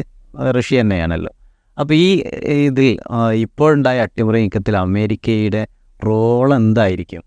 റഷ്യ 0.58 0.82
തന്നെയാണല്ലോ. 0.82 1.32
അപ്പോൾ 1.80 1.94
ഈ 1.94 2.24
ഇതിൽ 2.68 2.98
ഇപ്പോഴുണ്ടായ 3.34 4.02
അട്ടിമറി 4.02 4.40
നീക്കത്തിൽ 4.40 4.78
അമേരിക്കയുടെ 4.78 5.68
റോൾ 6.06 6.56
എന്തായിരിക്കും? 6.56 7.24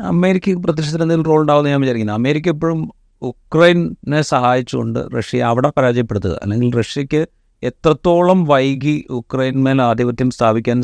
അമേരിക്ക 0.00 0.54
പ്രത്യക്ഷത്തിൽ 0.54 1.02
എന്തെങ്കിലും 1.02 1.30
റോൾ 1.30 1.40
ഉണ്ടാവുമെന്ന് 1.40 1.70
ഞാൻ 1.70 1.80
വിചാരിക്കുന്നു. 1.80 2.12
അമേരിക്ക 2.12 2.48
എപ്പോഴും 2.48 2.90
ഉക്രൈനെ 3.22 4.22
സഹായിച്ചുകൊണ്ട് 4.22 5.00
റഷ്യ 5.16 5.40
അവിടെ 5.42 5.72
പരാജയപ്പെടുത്തുക. 5.76 6.38
അല്ലെങ്കിൽ 6.42 6.70
റഷ്യക്ക് 6.78 7.26
എത്രത്തോളം 7.62 8.44
വൈകി 8.44 8.94
ഉക്രൈൻമേൽ 9.10 9.82
ആധിപത്യം 9.82 10.30
സ്ഥാപിക്കാൻ 10.30 10.78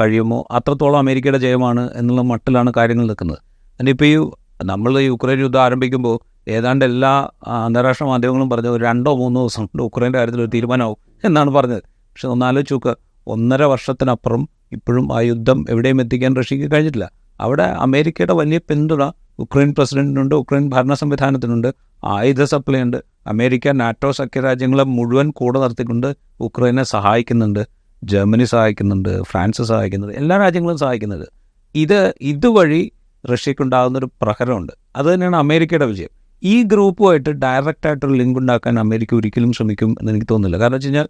കഴിയുമോ 0.00 0.38
അത്രത്തോളം 0.50 0.98
അമേരിക്കയുടെ 0.98 1.38
ജയമാണ് 1.38 1.90
എന്നുള്ള 1.94 2.22
മട്ടിലാണ് 2.22 2.72
കാര്യങ്ങൾ 2.76 3.06
നിൽക്കുന്നത്. 3.06 3.38
അതിനിപ്പോൾ 3.78 4.04
ഈ 4.04 4.16
നമ്മൾ 4.64 5.00
ഈ 5.00 5.08
ഉക്രൈൻ 5.08 5.40
യുദ്ധം 5.40 5.62
ആരംഭിക്കുമ്പോൾ 5.62 6.16
ഏതാണ്ട് 6.48 6.84
എല്ലാ 6.84 7.12
അന്താരാഷ്ട്ര 7.46 8.04
മാധ്യമങ്ങളും 8.04 8.50
പറഞ്ഞത് 8.50 8.72
ഒരു 8.72 8.84
രണ്ടോ 8.84 9.16
മൂന്നോ 9.16 9.40
ദിവസം 9.40 9.64
കൊണ്ട് 9.66 9.82
ഉക്രൈന്റെ 9.82 10.18
കാര്യത്തിൽ 10.18 10.40
ഒരു 10.40 10.50
തീരുമാനമാവും 10.54 10.98
എന്നാണ് 11.24 11.50
പറഞ്ഞത്. 11.50 11.82
പക്ഷെ 12.12 12.28
ഒന്നാലോചിച്ച് 12.28 12.74
നോക്കുക 12.74 12.96
ഒന്നര 13.26 13.62
വർഷത്തിനപ്പുറം 13.62 14.48
ഇപ്പോഴും 14.72 15.16
ആ 15.16 15.20
യുദ്ധം 15.20 15.66
എവിടെയും 15.70 16.00
എത്തിക്കാൻ 16.00 16.36
റഷ്യക്ക് 16.36 16.72
കഴിഞ്ഞിട്ടില്ല. 16.72 17.10
അവിടെ 17.40 17.62
അമേരിക്കയുടെ 17.62 18.32
വലിയ 18.32 18.58
പിന്തുണ 18.58 19.02
ഉക്രൈൻ 19.38 19.74
പ്രസിഡന്റിനുണ്ട് 19.78 20.34
ഉക്രൈൻ 20.34 20.70
ഭരണ 20.70 20.94
സംവിധാനത്തിനുണ്ട് 20.94 21.68
ആയുധ 22.04 22.42
സപ്ലൈ 22.44 22.82
ഉണ്ട് 22.82 22.96
അമേരിക്ക 23.26 23.68
നാറ്റോ 23.68 24.10
സഖ്യരാജ്യങ്ങളെ 24.10 24.84
മുഴുവൻ 24.84 25.30
കൂടെ 25.30 25.60
നടത്തിക്കൊണ്ട് 25.60 26.14
ഉക്രൈനെ 26.40 26.82
സഹായിക്കുന്നുണ്ട്. 26.82 27.66
ജർമ്മനി 28.04 28.44
സഹായിക്കുന്നുണ്ട് 28.44 29.22
ഫ്രാൻസ് 29.22 29.62
സഹായിക്കുന്നുണ്ട് 29.62 30.16
എല്ലാ 30.16 30.36
രാജ്യങ്ങളും 30.36 30.78
സഹായിക്കുന്നത് 30.78 31.28
ഇത് 31.74 32.14
ഇതുവഴി 32.20 32.92
റഷ്യക്കുണ്ടാകുന്നൊരു 33.32 34.06
പ്രഹരമുണ്ട്. 34.22 34.72
അത് 34.96 35.14
തന്നെയാണ് 35.14 35.36
അമേരിക്കയുടെ 35.36 35.86
വിജയം. 35.86 36.08
ഈ 36.42 36.62
ഗ്രൂപ്പുമായിട്ട് 36.62 37.30
ഡയറക്റ്റ് 37.30 37.86
ആയിട്ടൊരു 37.86 38.12
ലിങ്ക് 38.12 38.38
ഉണ്ടാക്കാൻ 38.38 38.78
അമേരിക്ക 38.78 39.14
ഒരിക്കലും 39.14 39.52
ശ്രമിക്കും 39.52 39.96
എന്ന് 40.00 40.12
എനിക്ക് 40.12 40.26
തോന്നുന്നില്ല. 40.30 40.62
കാരണം 40.62 40.74
വെച്ച് 40.74 40.88
കഴിഞ്ഞാൽ 40.88 41.08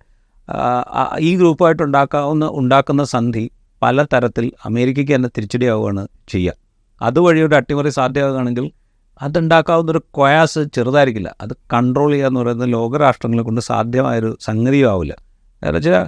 ഈ 1.18 1.37
ഗ്രൂപ്പായിട്ട് 1.37 1.83
ഉണ്ടാക്കാവുന്ന 1.83 2.49
ഉണ്ടാക്കുന്ന 2.49 3.04
സന്ധി 3.04 3.50
പല 3.83 4.02
തരത്തിൽ 4.02 4.52
അമേരിക്കയ്ക്ക് 4.64 5.14
തന്നെ 5.14 5.28
തിരിച്ചടിയാവുകയാണ് 5.37 6.09
ചെയ്യുക. 6.28 6.54
അതുവഴി 7.02 7.40
ഒരു 7.40 7.54
അട്ടിമറി 7.54 7.88
സാധ്യമാകുകയാണെങ്കിൽ 7.88 8.71
അതുണ്ടാക്കാവുന്ന 9.22 9.90
ഒരു 9.90 10.02
കൊയാസ് 10.10 10.60
ചെറുതായിരിക്കില്ല. 10.76 11.30
അത് 11.40 11.52
കൺട്രോൾ 11.72 12.10
ചെയ്യുക 12.12 12.28
എന്ന് 12.28 12.40
പറയുന്നത് 12.40 12.68
ലോകരാഷ്ട്രങ്ങളെ 12.72 13.42
കൊണ്ട് 13.42 13.60
സാധ്യമായൊരു 13.60 14.30
സംഗതിയും 14.40 14.88
ആവില്ല 14.92 15.14
കാരണം 15.62 15.78
വെച്ചാൽ 15.78 16.04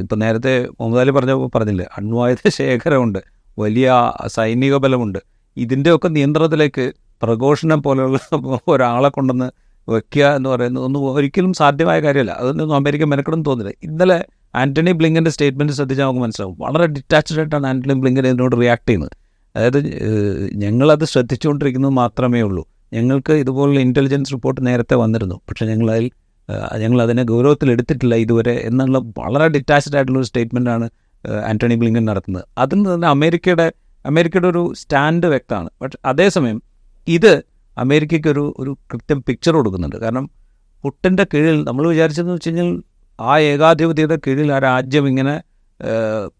ഇപ്പം 0.00 0.18
നേരത്തെ 0.18 0.52
മുഹമ്മദ് 0.78 1.00
അലി 1.00 1.10
പറഞ്ഞ 1.10 1.34
പറഞ്ഞില്ലേ 1.56 1.86
അണ്വായുധ 1.98 2.48
ശേഖരമുണ്ട് 2.58 3.20
വലിയ 3.58 3.86
സൈനിക 4.26 4.74
ബലമുണ്ട്. 4.76 5.20
ഇതിന്റെയൊക്കെ 5.56 6.08
നിയന്ത്രണത്തിലേക്ക് 6.08 6.84
പ്രഘോഷണം 7.22 7.80
പോലെയുള്ള 7.82 8.18
ഒരാളെ 8.72 9.08
കൊണ്ടുവന്ന് 9.08 9.48
വെക്കുക 9.88 10.24
എന്ന് 10.36 10.48
പറയുന്നത് 10.48 10.84
ഒന്നും 10.84 11.02
ഒരിക്കലും 11.14 11.52
സാധ്യമായ 11.52 11.98
കാര്യമല്ല. 12.00 12.32
അതൊന്നും 12.32 12.74
അമേരിക്ക 12.74 13.04
മെനക്കെടും 13.04 13.42
തോന്നില്ല. 13.42 13.72
ഇന്നലെ 13.82 14.18
ആന്റണി 14.54 14.92
ബ്ലിങ്കന്റെ 14.92 15.30
സ്റ്റേറ്റ്മെന്റ് 15.30 15.72
ശ്രദ്ധിച്ചാൽ 15.72 16.04
നമുക്ക് 16.04 16.20
മനസ്സിലാവും. 16.20 16.56
വളരെ 16.58 16.86
ഡിറ്റാച്ച്ഡ് 16.86 17.38
ആയിട്ടാണ് 17.38 17.66
ആന്റണി 17.66 17.94
ബ്ലിങ്കൻ 18.02 18.26
ഇതിനോട് 18.26 18.56
റിയാക്ട് 18.62 18.86
ചെയ്യുന്നത്. 18.88 19.14
അതായത് 19.56 19.80
ഞങ്ങളത് 20.54 21.04
ശ്രദ്ധിച്ചുകൊണ്ടിരിക്കുന്നത് 21.04 21.92
മാത്രമേ 21.92 22.42
ഉള്ളൂ. 22.42 22.62
ഞങ്ങൾക്ക് 22.92 23.32
ഇതുപോലുള്ള 23.32 23.80
ഇന്റലിജൻസ് 23.80 24.32
റിപ്പോർട്ട് 24.32 24.66
നേരത്തെ 24.66 24.94
വന്നിരുന്നു. 24.94 25.34
പക്ഷേ 25.48 25.66
ഞങ്ങളതിൽ 25.66 26.10
ഞങ്ങൾ 26.78 27.02
അതിനെ 27.02 27.22
ഗൗരവത്തിൽ 27.22 27.70
എടുത്തിട്ടില്ല 27.70 28.14
ഇതുവരെ 28.14 28.54
എന്നുള്ള 28.68 28.98
വളരെ 29.18 29.48
ഡിറ്റാച്ച്ഡ് 29.48 29.96
ആയിട്ടുള്ള 29.96 30.18
ഒരു 30.18 30.26
സ്റ്റേറ്റ്മെന്റാണ് 30.26 30.90
ആന്റണി 31.44 31.74
ബ്ലിങ്കൻ 31.74 32.04
നടത്തുന്നത്. 32.04 32.44
അതിൽ 32.58 32.94
തന്നെ 32.94 33.08
അമേരിക്കയുടെ 33.08 33.72
അമേരിക്കയുടെ 34.06 34.48
ഒരു 34.48 34.72
സ്റ്റാൻഡ് 34.76 35.26
വ്യക്തമാണ്. 35.26 35.70
പക്ഷെ 35.82 35.98
അതേസമയം 36.04 36.62
ഇത് 37.08 37.32
അമേരിക്കയ്ക്ക് 37.78 38.28
ഒരു 38.28 38.54
ഒരു 38.58 38.76
കൃത്യം 38.90 39.22
പിക്ചർ 39.22 39.52
കൊടുക്കുന്നുണ്ട്. 39.54 39.96
കാരണം 39.96 40.30
പുട്ടിന്റെ 40.82 41.26
കീഴിൽ 41.34 41.64
നമ്മൾ 41.64 41.88
വിചാരിച്ചതെന്ന് 41.88 42.32
വെച്ച് 42.32 42.48
കഴിഞ്ഞാൽ 42.48 42.82
ആ 43.20 43.38
ഏകാധിപത്യയുടെ 43.38 44.18
കീഴിൽ 44.26 44.52
ആ 44.52 44.58
രാജ്യം 44.58 45.08
ഇങ്ങനെ 45.08 45.42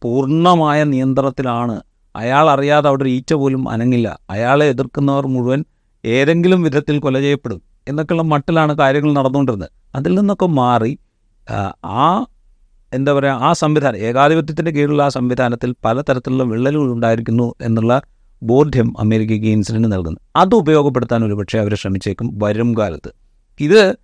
പൂർണമായ 0.02 0.84
നിയന്ത്രണത്തിലാണ് 0.84 1.76
അയാൾ 2.16 2.50
അറിയാതെ 2.50 2.88
അവിടെ 2.88 3.02
ഒരു 3.02 3.10
ഈച്ച 3.10 3.32
പോലും 3.34 3.68
അനങ്ങില്ല. 3.68 4.20
അയാളെ 4.30 4.66
എതിർക്കുന്നവർ 4.66 5.26
മുഴുവൻ 5.26 5.64
ഏതെങ്കിലും 6.04 6.62
വിധത്തിൽ 6.62 6.98
കൊല 6.98 7.18
ചെയ്യപ്പെടും 7.20 7.62
എന്നൊക്കെയുള്ള 7.88 8.22
മട്ടിലാണ് 8.22 8.78
കാര്യങ്ങൾ 8.78 9.12
നടന്നുകൊണ്ടിരുന്നത്. 9.12 9.70
അതിൽ 9.94 10.18
നിന്നൊക്കെ 10.18 10.46
മാറി 10.46 10.98
ആ, 11.84 12.26
എന്താ 12.92 13.12
പറയുക 13.12 13.32
ആ 13.32 13.52
സംവിധാനം 13.52 13.96
ഏകാധിപത്യത്തിന്റെ 13.96 14.70
കീഴിലുള്ള 14.70 15.02
ആ 15.02 15.08
സംവിധാനത്തിൽ 15.08 15.74
പലതരത്തിലുള്ള 15.84 16.44
വിള്ളലുകൾ 16.44 16.92
ഉണ്ടായിരിക്കുന്നു 16.92 17.54
എന്നുള്ള 17.60 18.02
ബോധ്യം 18.42 18.94
അമേരിക്കയ്ക്ക് 18.98 19.46
ഇൻസിഡന്റ് 19.46 19.92
നൽകുന്നു. 19.92 20.20
അത് 20.36 20.54
ഉപയോഗപ്പെടുത്താൻ 20.54 21.24
ഒരുപക്ഷെ 21.24 21.58
അവർ 21.58 21.74
ശ്രമിച്ചേക്കും 21.74 22.38
വരും 22.42 22.78
കാലത്ത്. 22.78 23.10
ഇത് 23.60 23.96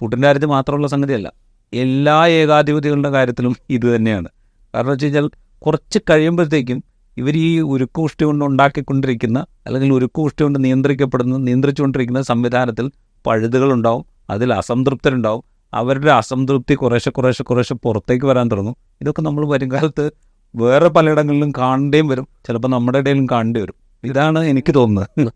പുട്ടിന്റെ 0.00 0.26
കാര്യത്തിൽ 0.28 0.46
മാത്രമുള്ള 0.46 0.86
സംഗതിയല്ല. 0.86 1.32
എല്ലാ 1.72 2.26
ഏകാധിപതികളുടെ 2.26 3.10
കാര്യത്തിലും 3.10 3.56
ഇത് 3.70 3.96
തന്നെയാണ്. 3.96 4.28
കാരണം 4.74 4.90
വെച്ച് 4.90 5.06
കഴിഞ്ഞാൽ 5.06 5.30
കുറച്ച് 5.58 5.98
കഴിയുമ്പോഴത്തേക്കും 6.10 6.84
ഇവർ 7.16 7.36
ഈ 7.36 7.60
ഉരുക്കുഷ്ടി 7.60 8.24
കൊണ്ട് 8.24 8.44
ഉണ്ടാക്കിക്കൊണ്ടിരിക്കുന്ന 8.44 9.46
അല്ലെങ്കിൽ 9.66 9.94
ഉരുക്കുഷ്ടി 9.94 10.42
കൊണ്ട് 10.42 10.64
നിയന്ത്രിക്കപ്പെടുന്ന 10.64 11.36
നിയന്ത്രിച്ചുകൊണ്ടിരിക്കുന്ന 11.36 12.22
സംവിധാനത്തിൽ 12.22 12.90
പഴുതുകളുണ്ടാവും 13.26 14.04
അതിൽ 14.30 14.54
അസംതൃപ്തരുണ്ടാവും. 14.54 15.44
അവരുടെ 15.74 16.10
അസംതൃപ്തി 16.10 16.74
കുറേശ്ശെ 16.74 17.10
കുറേശ്ശെ 17.10 17.44
കുറേശ്ശെ 17.44 17.74
പുറത്തേക്ക് 17.74 18.26
വരാൻ 18.26 18.48
തുടങ്ങും. 18.48 18.76
ഇതൊക്കെ 19.00 19.22
നമ്മൾ 19.22 19.48
വരും 19.48 19.72
കാലത്ത് 19.72 20.10
വേറെ 20.54 20.88
പലയിടങ്ങളിലും 20.88 21.52
കാണേണ്ടിയും 21.58 22.08
വരും. 22.08 22.28
ചിലപ്പോൾ 22.46 22.68
നമ്മുടെ 22.68 22.98
ഇടയിലും 22.98 23.26
കാണേണ്ടി 23.26 23.60
വരും. 23.60 23.74
ഇതാണ് 24.04 24.38
എനിക്ക് 24.38 24.74
തോന്നുന്നത്. 24.74 25.32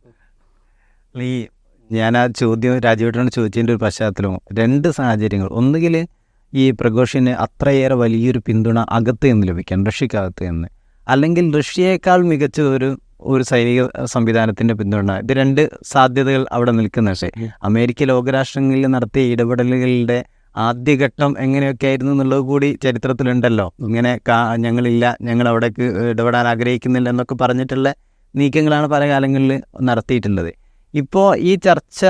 ഈ 1.22 1.46
ഞാൻ 1.92 2.16
ആ 2.16 2.26
ചോദ്യം 2.26 2.78
രാജുവേട്ടനോട് 2.78 3.30
ചോദിച്ചതിന്റെ 3.30 3.72
ഒരു 3.72 3.84
പശ്ചാത്തലവും 3.84 4.40
രണ്ട് 4.52 4.90
സാഹചര്യങ്ങൾ. 4.90 5.48
ഒന്നുകിൽ 5.48 6.06
ഈ 6.54 6.70
പ്രഘോഷിന് 6.70 7.30
അത്രയേറെ 7.30 7.94
വലിയൊരു 7.94 8.40
പിന്തുണ 8.46 8.78
അകത്ത് 8.78 9.32
നിന്ന് 9.32 9.46
ലഭിക്കാൻ 9.46 9.86
റഷ്യക്കകത്ത് 9.86 10.50
നിന്ന്. 10.50 10.68
അല്ലെങ്കിൽ 11.06 11.46
റഷ്യയേക്കാൾ 11.60 12.20
മികച്ച 12.32 12.60
ഒരു 12.76 12.90
ഒരു 13.32 13.42
സൈനിക 13.42 13.82
സംവിധാനത്തിന്റെ 14.04 14.74
പിന്തുണ. 14.74 15.12
ഇത് 15.22 15.32
രണ്ട് 15.32 15.60
സാധ്യതകൾ 15.92 16.42
അവിടെ 16.52 16.72
നിൽക്കുന്ന 16.78 17.10
പക്ഷേ 17.10 17.28
അമേരിക്ക 17.68 18.04
ലോകരാഷ്ട്രങ്ങളിൽ 18.04 18.86
നടത്തിയ 18.86 19.32
ഇടപെടലുകളുടെ 19.34 20.18
ആദ്യഘട്ടം 20.56 21.30
എങ്ങനെയൊക്കെ 21.44 21.86
ആയിരുന്നു 21.86 22.12
എന്നുള്ളത് 22.12 22.40
കൂടി 22.40 22.68
ചരിത്രത്തിലുണ്ടല്ലോ. 22.82 23.66
ഇങ്ങനെ 23.80 24.12
ഞങ്ങളില്ല 24.56 25.04
ഞങ്ങൾ 25.22 25.48
അവിടേക്ക് 25.48 25.86
ഇടപെടാൻ 26.10 26.46
ആഗ്രഹിക്കുന്നില്ല 26.46 27.08
എന്നൊക്കെ 27.10 27.34
പറഞ്ഞിട്ടുള്ള 27.34 27.88
നീക്കങ്ങളാണ് 28.34 28.86
പല 28.86 29.02
കാലങ്ങളിൽ 29.08 29.52
നടത്തിയിട്ടുള്ളത്. 29.80 30.52
ഇപ്പോൾ 30.94 31.36
ഈ 31.50 31.54
ചർച്ച 31.56 32.00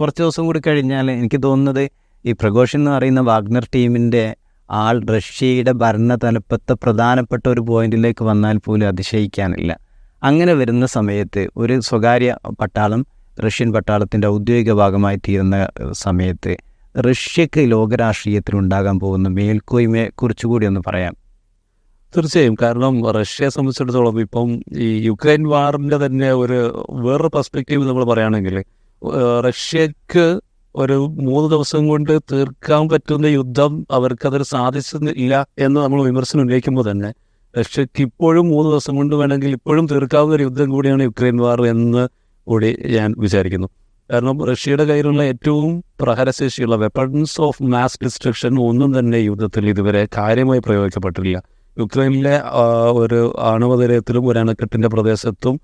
കുറച്ച് 0.00 0.22
ദിവസം 0.22 0.46
കൂടി 0.46 0.60
കഴിഞ്ഞാൽ 0.66 1.06
എനിക്ക് 1.10 1.42
തോന്നുന്നത് 1.42 1.84
ഈ 2.24 2.32
പ്രഘോഷൻ 2.32 2.78
എന്ന് 2.80 2.90
പറയുന്ന 2.90 3.20
വാഗ്നർ 3.20 3.64
ടീമിന്റെ 3.74 4.24
ആൾ 4.70 5.04
റഷ്യയുടെ 5.04 5.72
ഭരണ 5.72 6.14
തലപ്പത്തെ 6.14 6.72
പ്രധാനപ്പെട്ട 6.72 7.48
ഒരു 7.48 7.60
പോയിന്റിലേക്ക് 7.60 8.24
വന്നാൽ 8.24 8.58
പോലും 8.58 8.88
അതിശയിക്കാനില്ല. 8.88 9.78
അങ്ങനെ 10.22 10.52
വരുന്ന 10.52 10.86
സമയത്ത് 10.86 11.48
ഒരു 11.56 11.80
സ്വകാര്യ 11.80 12.36
പട്ടാളം 12.60 13.06
റഷ്യൻ 13.46 13.72
പട്ടാളത്തിന്റെ 13.72 14.28
ഔദ്യോഗിക 14.28 14.72
ഭാഗമായി 14.72 15.16
തീരുന്ന 15.16 15.68
സമയത്ത് 15.92 16.56
റഷ്യക്ക് 17.00 17.70
ലോകരാഷ്ട്രീയത്തിൽ 17.70 18.56
ഉണ്ടാകാൻ 18.56 18.98
പോകുന്ന 18.98 19.28
മേൽക്കോയ്മയെ 19.28 20.08
കുറിച്ചുകൂടി 20.08 20.66
ഒന്ന് 20.66 20.80
പറയാം. 20.86 21.16
തീർച്ചയായും. 22.16 22.56
കാരണം 22.62 23.12
റഷ്യയെ 23.12 23.48
സംബന്ധിച്ചിടത്തോളം 23.48 24.20
ഇപ്പം 24.20 24.62
ഈ 24.76 25.06
യുക്രൈൻ 25.06 25.48
വാറിന്റെ 25.48 25.96
തന്നെ 25.96 26.32
ഒരു 26.32 26.86
വേറൊരു 26.90 27.28
പെർസ്പെക്റ്റീവ് 27.28 27.88
നമ്മൾ 27.88 28.04
പറയുകയാണെങ്കിൽ 28.04 28.64
റഷ്യക്ക് 29.48 30.40
ഒരു 30.82 30.96
മൂന്ന് 31.26 31.48
ദിവസം 31.54 31.82
കൊണ്ട് 31.90 32.12
തീർക്കാൻ 32.32 32.82
പറ്റുന്ന 32.90 33.26
യുദ്ധം 33.38 33.72
അവർക്കതൊരു 33.96 34.46
സാധിച്ചില്ല 34.52 35.34
എന്ന് 35.66 35.78
നമ്മൾ 35.84 36.00
വിമർശനം 36.08 36.42
ഉന്നയിക്കുമ്പോൾ 36.44 36.84
തന്നെ. 36.90 37.10
റഷ്യക്ക് 37.54 38.02
ഇപ്പോഴും 38.08 38.44
മൂന്ന് 38.54 38.68
ദിവസം 38.72 38.94
കൊണ്ട് 38.96 39.14
വേണമെങ്കിൽ 39.20 39.52
ഇപ്പോഴും 39.58 39.84
തീർക്കാവുന്ന 39.92 40.34
ഒരു 40.34 40.44
യുദ്ധം 40.48 40.68
കൂടിയാണ് 40.74 41.02
യുക്രൈൻ 41.08 41.36
വാർ 41.44 41.60
എന്ന് 41.74 42.02
കൂടി 42.46 42.70
ഞാൻ 42.96 43.08
വിചാരിക്കുന്നു. 43.24 43.68
കാരണം 44.10 44.36
റഷ്യയുടെ 44.50 44.84
കയ്യിലുള്ള 44.90 45.22
ഏറ്റവും 45.30 45.72
പ്രഹരശേഷിയുള്ള 46.02 46.76
വെപ്പൺസ് 46.82 47.38
ഓഫ് 47.46 47.62
മാസ് 47.72 47.98
ഡിസ്ട്രക്ഷൻ 48.04 48.52
ഒന്നും 48.66 48.90
തന്നെ 48.98 49.18
യുദ്ധത്തിൽ 49.28 49.64
ഇതുവരെ 49.72 50.02
കാര്യമായി 50.18 50.60
പ്രയോഗിക്കപ്പെട്ടിട്ടില്ല. 50.66 51.40
യുക്രൈനിലെ 51.76 52.36
ഒരു 53.00 53.20
ആണവ 53.50 53.72
ഒരു 53.80 54.38
അണക്കെട്ടിന്റെ 54.44 54.88
പ്രദേശത്തും 54.94 55.56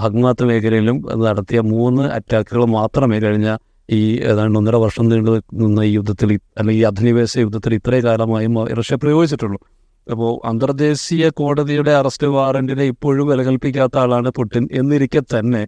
ഭഗ്നാത്ത് 0.00 0.44
മേഖലയിലും 0.48 0.96
നടത്തിയ 1.26 1.60
മൂന്ന് 1.72 2.04
അറ്റാക്കുകൾ 2.16 2.64
മാത്രമേ 2.78 3.18
കഴിഞ്ഞ 3.18 3.48
ഈ 3.92 4.00
ഏതാണ്ട് 4.30 4.58
ഒന്നര 4.58 4.76
വർഷം 4.76 5.08
നീണ്ടു 5.08 5.32
നിന്ന 5.62 5.80
ഈ 5.88 5.92
യുദ്ധത്തിൽ 5.94 6.30
അല്ലെങ്കിൽ 6.58 6.80
ഈ 6.80 6.84
അധിനിവേശ 6.90 7.32
യുദ്ധത്തിൽ 7.38 7.74
ഇത്രയും 7.74 8.04
കാലമായും 8.04 8.54
റഷ്യ 8.78 8.96
പ്രയോഗിച്ചിട്ടുള്ളൂ. 8.96 9.58
അപ്പോൾ 10.06 10.48
അന്തർദേശീയ 10.50 11.28
കോടതിയുടെ 11.40 11.92
അറസ്റ്റ് 11.92 12.26
വാറന്റിനെ 12.26 12.84
ഇപ്പോഴും 12.84 13.26
വിലകൽപ്പിക്കാത്ത 13.28 13.96
ആളാണ് 13.98 14.30
പുടിൻ. 14.30 14.68
എന്നിരിക്കെ 14.72 15.22
തന്നെ 15.34 15.62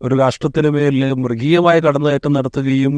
ഒരു 0.00 0.14
രാഷ്ട്രത്തിന് 0.14 0.68
മേലിൽ 0.68 1.12
മൃഗീയമായ 1.14 1.78
കടന്നുകയറ്റം 1.80 2.32
നടത്തുകയും 2.32 2.94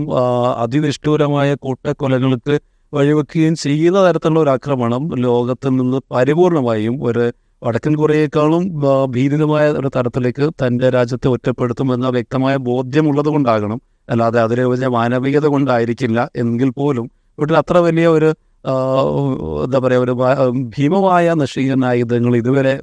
അതിനിഷ്ഠൂരമായ 0.58 1.54
കൂട്ടക്കൊലകൾക്ക് 1.54 2.56
വഴിവെക്കുകയും 2.92 3.54
ചെയ്യുന്ന 3.56 3.98
തരത്തിലുള്ള 4.08 4.40
ഒരു 4.40 4.50
ആക്രമണം 4.50 5.02
ലോകത്തിൽ 5.16 5.72
നിന്ന് 5.76 5.98
പരിപൂർണമായും 6.12 6.96
ഒരു 7.04 7.24
വടക്കൻ 7.62 7.94
കൊറിയയെക്കാളും 7.94 8.62
ഭീതിതമായ 9.10 9.64
ഒരു 9.70 9.90
തരത്തിലേക്ക് 9.96 10.50
തന്റെ 10.62 10.90
രാജ്യത്തെ 10.90 11.28
ഒറ്റപ്പെടുത്തുമെന്ന 11.28 12.08
വ്യക്തമായ 12.08 12.56
ബോധ്യമുള്ളത് 12.68 13.28
കൊണ്ടാകണം 13.28 13.80
അല്ലാതെ 14.08 14.40
അതിലെ 14.40 14.64
വലിയ 14.64 14.88
മാനവികത 14.88 15.46
കൊണ്ടായിരിക്കില്ല. 15.46 16.28
എങ്കിൽ 16.36 16.70
പോലും 16.70 17.06
ഇവിടെ 17.38 17.54
അത്ര 17.62 17.76
വലിയ 17.78 18.06
ഒരു 18.16 18.30
എന്താ 19.64 19.78
പറയുക 19.84 20.02
ഒരു 20.06 20.14
ഭീമമായ 20.74 21.34
നശീകരണ 21.42 21.84
ആയുധങ്ങൾ 21.84 22.36
ഇതുവരെ 22.36 22.74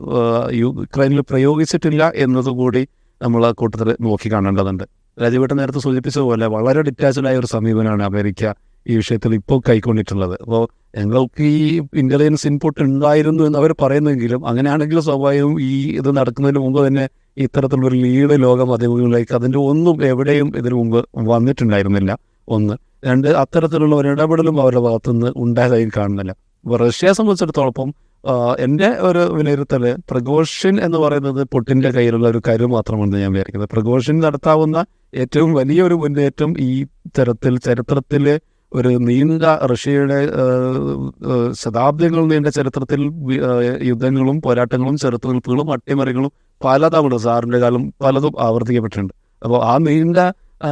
യുക്രൈനിൽ 0.61 1.21
പ്രയോഗിച്ചിട്ടില്ല 1.29 2.11
എന്നതുകൂടി 2.15 2.87
നമ്മൾ 3.23 3.51
കൂട്ടത്തിൽ 3.51 3.89
നോക്കി 4.01 4.27
കാണേണ്ടതുണ്ട്. 4.33 4.83
രാജീവേട്ടൻ 5.21 5.57
നേരത്തെ 5.57 5.79
സൂചിപ്പിച്ചതുപോലെ 5.79 6.47
വളരെ 6.47 6.81
ഡിറ്റാച്ച്ഡ് 6.81 7.27
ആയ 7.27 7.37
ഒരു 7.37 7.47
സമീപനമാണ് 7.47 8.03
അമേരിക്ക 8.03 8.43
ഈ 8.87 8.95
വിഷയത്തിൽ 8.95 9.31
ഇപ്പോൾ 9.35 9.61
കൈക്കൊണ്ടിട്ടുള്ളത്. 9.69 10.35
അപ്പോൾ 10.43 10.63
ഞങ്ങൾക്ക് 10.97 11.43
ഈ 11.43 11.81
ഇന്റലിജൻസ് 12.01 12.47
ഇൻപുട്ട് 12.47 12.81
ഉണ്ടായിരുന്നു 12.83 13.43
എന്ന് 13.43 13.57
അവർ 13.59 13.71
പറയുന്നെങ്കിലും 13.81 14.47
അങ്ങനെയാണെങ്കിൽ 14.47 14.99
സ്വാഭാവികം 14.99 15.61
ഈ 15.61 15.71
ഇത് 15.99 16.17
നടക്കുന്നതിന് 16.17 16.59
മുമ്പ് 16.59 16.87
തന്നെ 16.87 17.05
ഇത്തരത്തിലുള്ള 17.39 17.95
ലീഡ് 17.95 18.43
ലോക 18.43 18.61
മാധ്യമങ്ങളിലേക്ക് 18.63 19.35
അതിന്റെ 19.35 19.59
ഒന്നും 19.59 20.05
എവിടെയും 20.05 20.53
ഇതിനു 20.57 20.75
മുമ്പ് 20.75 21.09
വന്നിട്ടുണ്ടായിരുന്നില്ല. 21.17 22.17
ഒന്ന്. 22.47 22.73
രണ്ട് 23.05 23.27
അത്തരത്തിലുള്ള 23.27 23.95
ഒരു 23.95 24.07
ഇടപെടലും 24.07 24.61
അവരുടെ 24.61 24.81
ഭാഗത്തുനിന്ന് 24.81 25.33
ഉണ്ടായതായി 25.35 25.89
കാണുന്നില്ല. 25.97 26.35
റഷ്യയെ 26.75 27.13
സംബന്ധിച്ചിടത്തോളം 27.13 27.93
എന്റെ 28.59 28.87
ഒരു 28.87 29.19
വിലയിരുത്തൽ 29.19 29.97
പ്രഘോഷൻ 30.11 30.79
എന്ന് 30.81 30.97
പറയുന്നത് 30.97 31.47
പുട്ടിന്റെ 31.53 31.89
കയ്യിലുള്ള 31.89 32.27
ഒരു 32.27 32.41
കരു 32.47 32.65
മാത്രമാണ് 32.65 33.15
ഞാൻ 33.17 33.31
വിചാരിക്കുന്നത്. 33.31 33.69
പ്രഘോഷൻ 33.69 34.19
നടത്താവുന്ന 34.19 34.85
ഏറ്റവും 35.13 35.53
വലിയൊരു 35.53 35.93
മുന്നേറ്റം 35.93 36.55
ഈ 36.59 36.85
തരത്തിൽ 37.19 37.59
ചരിത്രത്തിൽ 37.59 38.39
ഒരു 38.71 38.89
നീണ്ട 38.99 39.43
റഷ്യയുടെ 39.71 40.17
ശതാബ്ദങ്ങൾ 41.51 42.23
നീണ്ട 42.25 42.47
ചരിത്രത്തിൽ 42.47 43.01
യുദ്ധങ്ങളും 43.81 44.41
പോരാട്ടങ്ങളും 44.41 44.97
ചെറുത്തുനിൽപ്പുകളും 44.97 45.71
അട്ടിമറികളും 45.71 46.31
പലതവണ 46.61 47.15
സാറിന്റെ 47.17 47.59
കാലം 47.59 47.93
പലതും 48.01 48.33
ആവർത്തിക്കപ്പെട്ടിട്ടുണ്ട്. 48.39 49.13
അപ്പോൾ 49.41 49.59
ആ 49.63 49.77
നീണ്ട 49.77 50.17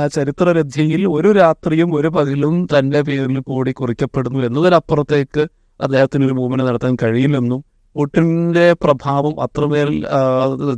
ചരിത്രരഥിയിൽ 0.07 1.07
ഒരു 1.07 1.31
രാത്രിയും 1.31 1.95
ഒരു 1.95 2.07
പകലും 2.07 2.55
തന്റെ 2.73 3.01
പേരിൽ 3.01 3.39
കൂടി 3.39 3.71
കുറിക്കപ്പെടുന്നു 3.71 4.39
എന്നതിനപ്പുറത്തേക്ക് 4.39 5.43
അദ്ദേഹത്തിന് 5.79 6.25
ഒരു 6.25 6.33
മൂവ്മെന്റ് 6.33 6.65
നടത്താൻ 6.67 6.95
കഴിയില്ലെന്നും 7.03 7.59
പുട്ടിന്റെ 7.95 8.73
പ്രഭാവം 8.83 9.41
അത്രമേൽ 9.41 9.91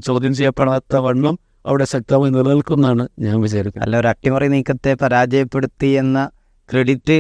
ചോദ്യം 0.08 0.34
ചെയ്യപ്പെടാത്ത 0.34 0.96
വണ്ണം 0.98 1.36
അവിടെ 1.66 1.86
ശക്തമായി 1.86 2.32
നിലനിൽക്കുന്നതാണ് 2.32 3.08
ഞാൻ 3.20 3.42
വിചാരിക്കുന്നത് 3.42 3.86
അല്ല 3.88 3.98
ഒരു 3.98 4.08
അട്ടിമറി 4.08 4.48
നീക്കത്തെ 4.48 4.94
പരാജയപ്പെടുത്തി 4.94 5.90
എന്ന 5.94 6.20
ക്രെഡിറ്റ് 6.72 7.16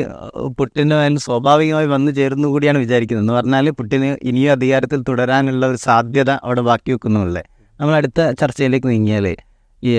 പുട്ടിന് 0.58 1.18
സ്വാഭാവികമായി 1.18 1.88
വന്നു 1.88 2.12
ചേരുന്നു 2.12 2.48
കൂടിയാണ് 2.48 2.78
വിചാരിക്കുന്നത്. 2.78 3.24
എന്ന് 3.26 3.34
പറഞ്ഞാൽ 3.34 3.70
പുട്ടിന് 3.70 4.18
ഇനിയും 4.24 4.52
അധികാരത്തിൽ 4.52 5.04
തുടരാനുള്ള 5.10 5.68
ഒരു 5.68 5.78
സാധ്യത 5.78 6.30
അവിടെ 6.30 6.62
ബാക്കി 6.62 6.92
വെക്കുന്നുള്ളേ 6.92 7.44
നമ്മൾ 7.80 7.94
അടുത്ത 7.96 8.32
ചർച്ചയിലേക്ക് 8.32 8.88
നീങ്ങിയാൽ 8.88 9.36
ഈ 9.84 9.92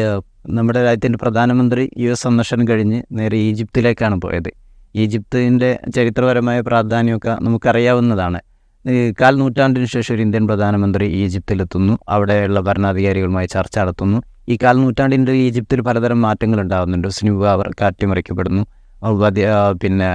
നമ്മുടെ 0.48 0.82
രാജ്യത്തിന്റെ 0.82 1.18
പ്രധാനമന്ത്രി 1.22 1.90
യു 1.98 2.10
എസ് 2.10 2.22
സന്ദർശനം 2.22 2.68
കഴിഞ്ഞ് 2.68 3.02
നേരെ 3.12 3.36
ഈജിപ്തിലേക്കാണ് 3.36 4.20
പോയത്. 4.20 4.50
ഈജിപ്തിന്റെ 4.96 5.78
ചരിത്രപരമായ 5.96 6.60
പ്രാധാന്യമൊക്കെ 6.60 7.32
നമുക്കറിയാവുന്നതാണ്. 7.42 8.38
കാൽ 9.20 9.34
നൂറ്റാണ്ടിന് 9.36 9.84
ശേഷം 9.84 10.14
ഒരു 10.14 10.22
ഇന്ത്യൻ 10.22 10.46
പ്രധാനമന്ത്രി 10.46 11.06
ഈജിപ്തിലെത്തുന്നു. 11.22 11.98
അവിടെയുള്ള 12.08 12.60
ഭരണാധികാരികളുമായി 12.60 13.46
ചർച്ച 13.46 13.78
നടത്തുന്നു. 13.78 14.18
ഈ 14.48 14.58
കാൽ 14.62 14.76
നൂറ്റാണ്ടിന്റെ 14.84 15.32
ഈജിപ്തിൽ 15.32 15.80
പലതരം 15.80 16.22
മാറ്റങ്ങൾ 16.22 16.60
ഉണ്ടാകുന്നുണ്ട് 16.60 17.08
ഹുസ്നി 17.08 17.30
മുബാറക്ക് 17.30 17.84
പിന്നെ 19.82 20.08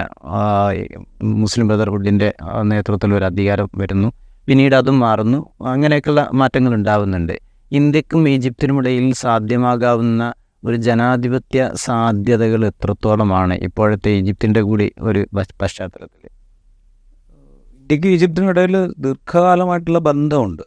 മുസ്ലിം 1.24 1.68
ബ്രദർഹുഡിന്റെ 1.68 2.34
നേതൃത്വത്തിൽ 2.62 3.14
ഒരു 3.14 3.26
അധികാരം 3.26 3.70
വരുന്നു. 3.76 4.10
പിന്നീട് 4.48 4.76
അതും 4.76 5.00
മാറുന്നു. 5.00 5.40
അങ്ങനെയൊക്കെയുള്ള 5.66 6.30
മാറ്റങ്ങൾ 6.34 6.74
ഉണ്ടാവുന്നുണ്ട്. 6.74 7.40
ഇന്ത്യക്കും 7.72 8.30
ഈജിപ്തിനും 8.30 8.78
ഇടയിൽ 8.78 9.14
സാധ്യമാകാവുന്ന 9.14 10.34
ഒരു 10.66 10.76
ജനാധിപത്യ 10.76 11.72
സാധ്യതകൾ 11.76 12.66
എത്രത്തോളമാണ് 12.66 13.54
ഇപ്പോഴത്തെ 13.54 14.10
ഈജിപ്തിന്റെ 14.10 14.62
കൂടി 14.62 14.92
ഒരു 15.00 15.28
പശ്ചാത്തലത്തിൽ? 15.62 16.30
ഇന്ത്യയ്ക്ക് 17.80 18.08
ഈജിപ്തിനും 18.08 18.50
ഇടയിൽ 18.50 18.76
ദീർഘകാലമായിട്ടുള്ള 18.98 20.00
ബന്ധമുണ്ട്. 20.00 20.64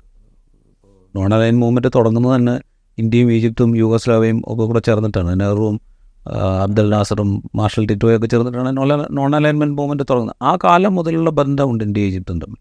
നോൺ 1.17 1.35
അലൈൻ 1.35 1.59
മൂവ്മെന്റ് 1.59 1.89
തുടങ്ങുന്നത് 1.95 2.35
തന്നെ 2.37 2.61
ഇന്ത്യയും 2.99 3.33
ഈജിപ്തും 3.33 3.77
യുഗസ്ലാവയും 3.77 4.43
ഒക്കെ 4.47 4.65
കൂടെ 4.65 4.81
ചേർന്നിട്ടാണ്. 4.81 5.41
നെഹ്റുവും 5.41 5.81
അബ്ദുൽ 6.37 6.89
നാസറും 6.91 7.43
മാർഷൽ 7.55 7.87
ടിറ്റോയും 7.87 8.17
ഒക്കെ 8.17 8.27
ചേർന്നിട്ടാണ് 8.27 8.77
നോൺ 9.19 9.37
അലൈൻമെന്റ് 9.37 9.77
മൂവ്മെന്റ് 9.77 10.05
തുടങ്ങുന്നത്. 10.11 10.37
ആ 10.43 10.57
കാലം 10.65 10.95
മുതലുള്ള 10.95 11.31
ബന്ധമുണ്ട് 11.31 11.85
ഇന്ത്യ 11.85 12.03
ഈജിപ്തും 12.03 12.39
തമ്മിൽ 12.39 12.61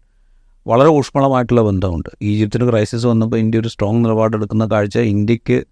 വളരെ 0.66 0.88
ഊഷ്മളമായിട്ടുള്ള 0.88 1.62
ബന്ധമുണ്ട്. 1.62 2.08
ഈജിപ്തിന് 2.22 2.70
ക്രൈസിസ് 2.70 3.06
വന്നപ്പോൾ 3.06 3.36
ഇന്ത്യ 3.36 3.60
ഒരു 3.60 3.68
സ്ട്രോങ് 3.68 4.04
നിലപാടെടുക്കുന്ന 4.04 4.66
കാഴ്ച. 4.66 4.98
ഇന്ത്യയ്ക്ക് 4.98 5.64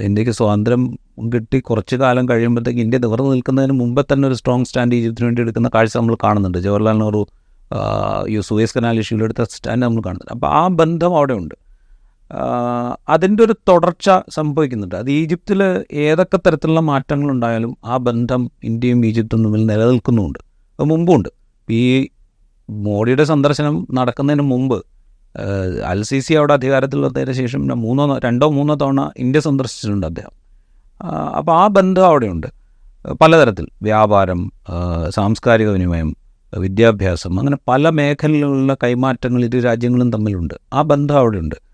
ഇന്ത്യയ്ക്ക് 0.00 0.32
സ്വാതന്ത്ര്യം 0.32 0.98
കിട്ടി 1.34 1.60
കുറച്ച് 1.60 1.96
കാലം 1.96 2.28
കഴിയുമ്പോഴത്തേക്ക് 2.28 2.80
ഇന്ത്യ 2.80 2.98
നിവർന്നു 2.98 3.30
നിൽക്കുന്നതിന് 3.30 3.72
മുമ്പേ 3.72 4.02
തന്നെ 4.12 4.28
ഒരു 4.28 4.34
സ്ട്രോങ് 4.34 4.64
സ്റ്റാൻഡ് 4.64 4.94
ഈജിപ്തിന് 4.94 5.26
വേണ്ടി 5.26 5.42
എടുക്കുന്ന 5.42 5.70
കാഴ്ച 5.74 5.96
നമ്മൾ 5.96 6.16
കാണുന്നുണ്ട്. 6.24 6.58
ജവഹർലാൽ 6.58 6.98
നെഹ്റു 6.98 7.26
യു 8.28 8.38
ഈ 8.38 8.40
സൂയസ് 8.40 8.78
കനാൽ 8.78 8.98
ഇഷ്യൂലെടുത്ത 8.98 9.42
സ്റ്റാൻഡ് 9.42 9.82
നമ്മൾ 9.82 10.02
കാണുന്നുണ്ട്. 10.06 10.32
അപ്പോൾ 10.32 10.46
ആ 10.46 10.68
ബന്ധം 10.68 11.16
അവിടെ 11.16 11.34
ഉണ്ട് 11.34 11.54
അതിന്റെ 13.08 13.44
ഒരു 13.44 13.54
തുടർച്ച 13.68 14.10
സംഭവിക്കുന്നുണ്ട്. 14.28 14.94
അത് 14.94 15.10
ഈജിപ്തിൽ 15.10 15.84
ഏതൊക്കെ 15.92 16.36
തരത്തിലുള്ള 16.36 16.80
മാറ്റങ്ങൾ 16.80 17.30
ഉണ്ടായാലും 17.30 17.76
ആ 17.84 17.96
ബന്ധം 17.96 18.50
ഇന്ത്യയും 18.64 19.06
ഈജിപ്തും 19.06 19.44
തമ്മിൽ 19.44 19.66
നിലനിൽക്കുന്നുമുണ്ട് 19.66 20.38
അത് 20.80 20.88
മുമ്പുണ്ട്. 20.88 21.28
ഈ 21.70 22.08
മോഡിയുടെ 22.70 23.24
സന്ദർശനം 23.24 23.86
നടക്കുന്നതിന് 23.92 24.42
മുമ്പ് 24.42 24.78
അൽ 25.86 26.02
സി 26.02 26.18
സി 26.18 26.34
അവിടെ 26.34 26.52
അധികാരത്തിൽ 26.52 27.00
വന്നതിന് 27.00 27.32
ശേഷം 27.32 27.66
മൂന്നോ 27.66 28.18
രണ്ടോ 28.18 28.50
മൂന്നോ 28.50 28.74
തവണ 28.74 29.10
ഇന്ത്യ 29.16 29.40
സന്ദർശിച്ചിട്ടുണ്ട് 29.40 30.06
അദ്ദേഹം. 30.06 30.32
അപ്പോൾ 31.36 31.52
ആ 31.52 31.66
ബന്ധം 31.66 32.06
അവിടെയുണ്ട്. 32.06 32.46
പലതരത്തിൽ. 33.20 33.66
വ്യാപാരം 33.82 34.52
സാംസ്കാരിക 35.08 35.68
വിനിമയം 35.68 36.16
വിദ്യാഭ്യാസം 36.58 37.38
അങ്ങനെ 37.38 37.56
പല 37.68 37.88
മേഖലകളിലുള്ള 37.88 38.74
കൈമാറ്റങ്ങൾ 38.74 39.44
ഇരു 39.44 39.58
രാജ്യങ്ങളും 39.58 40.12
തമ്മിലുണ്ട്. 40.12 40.54
ആ 40.72 40.82
ബന്ധം 40.82 41.18
അവിടെയുണ്ട്. 41.18 41.69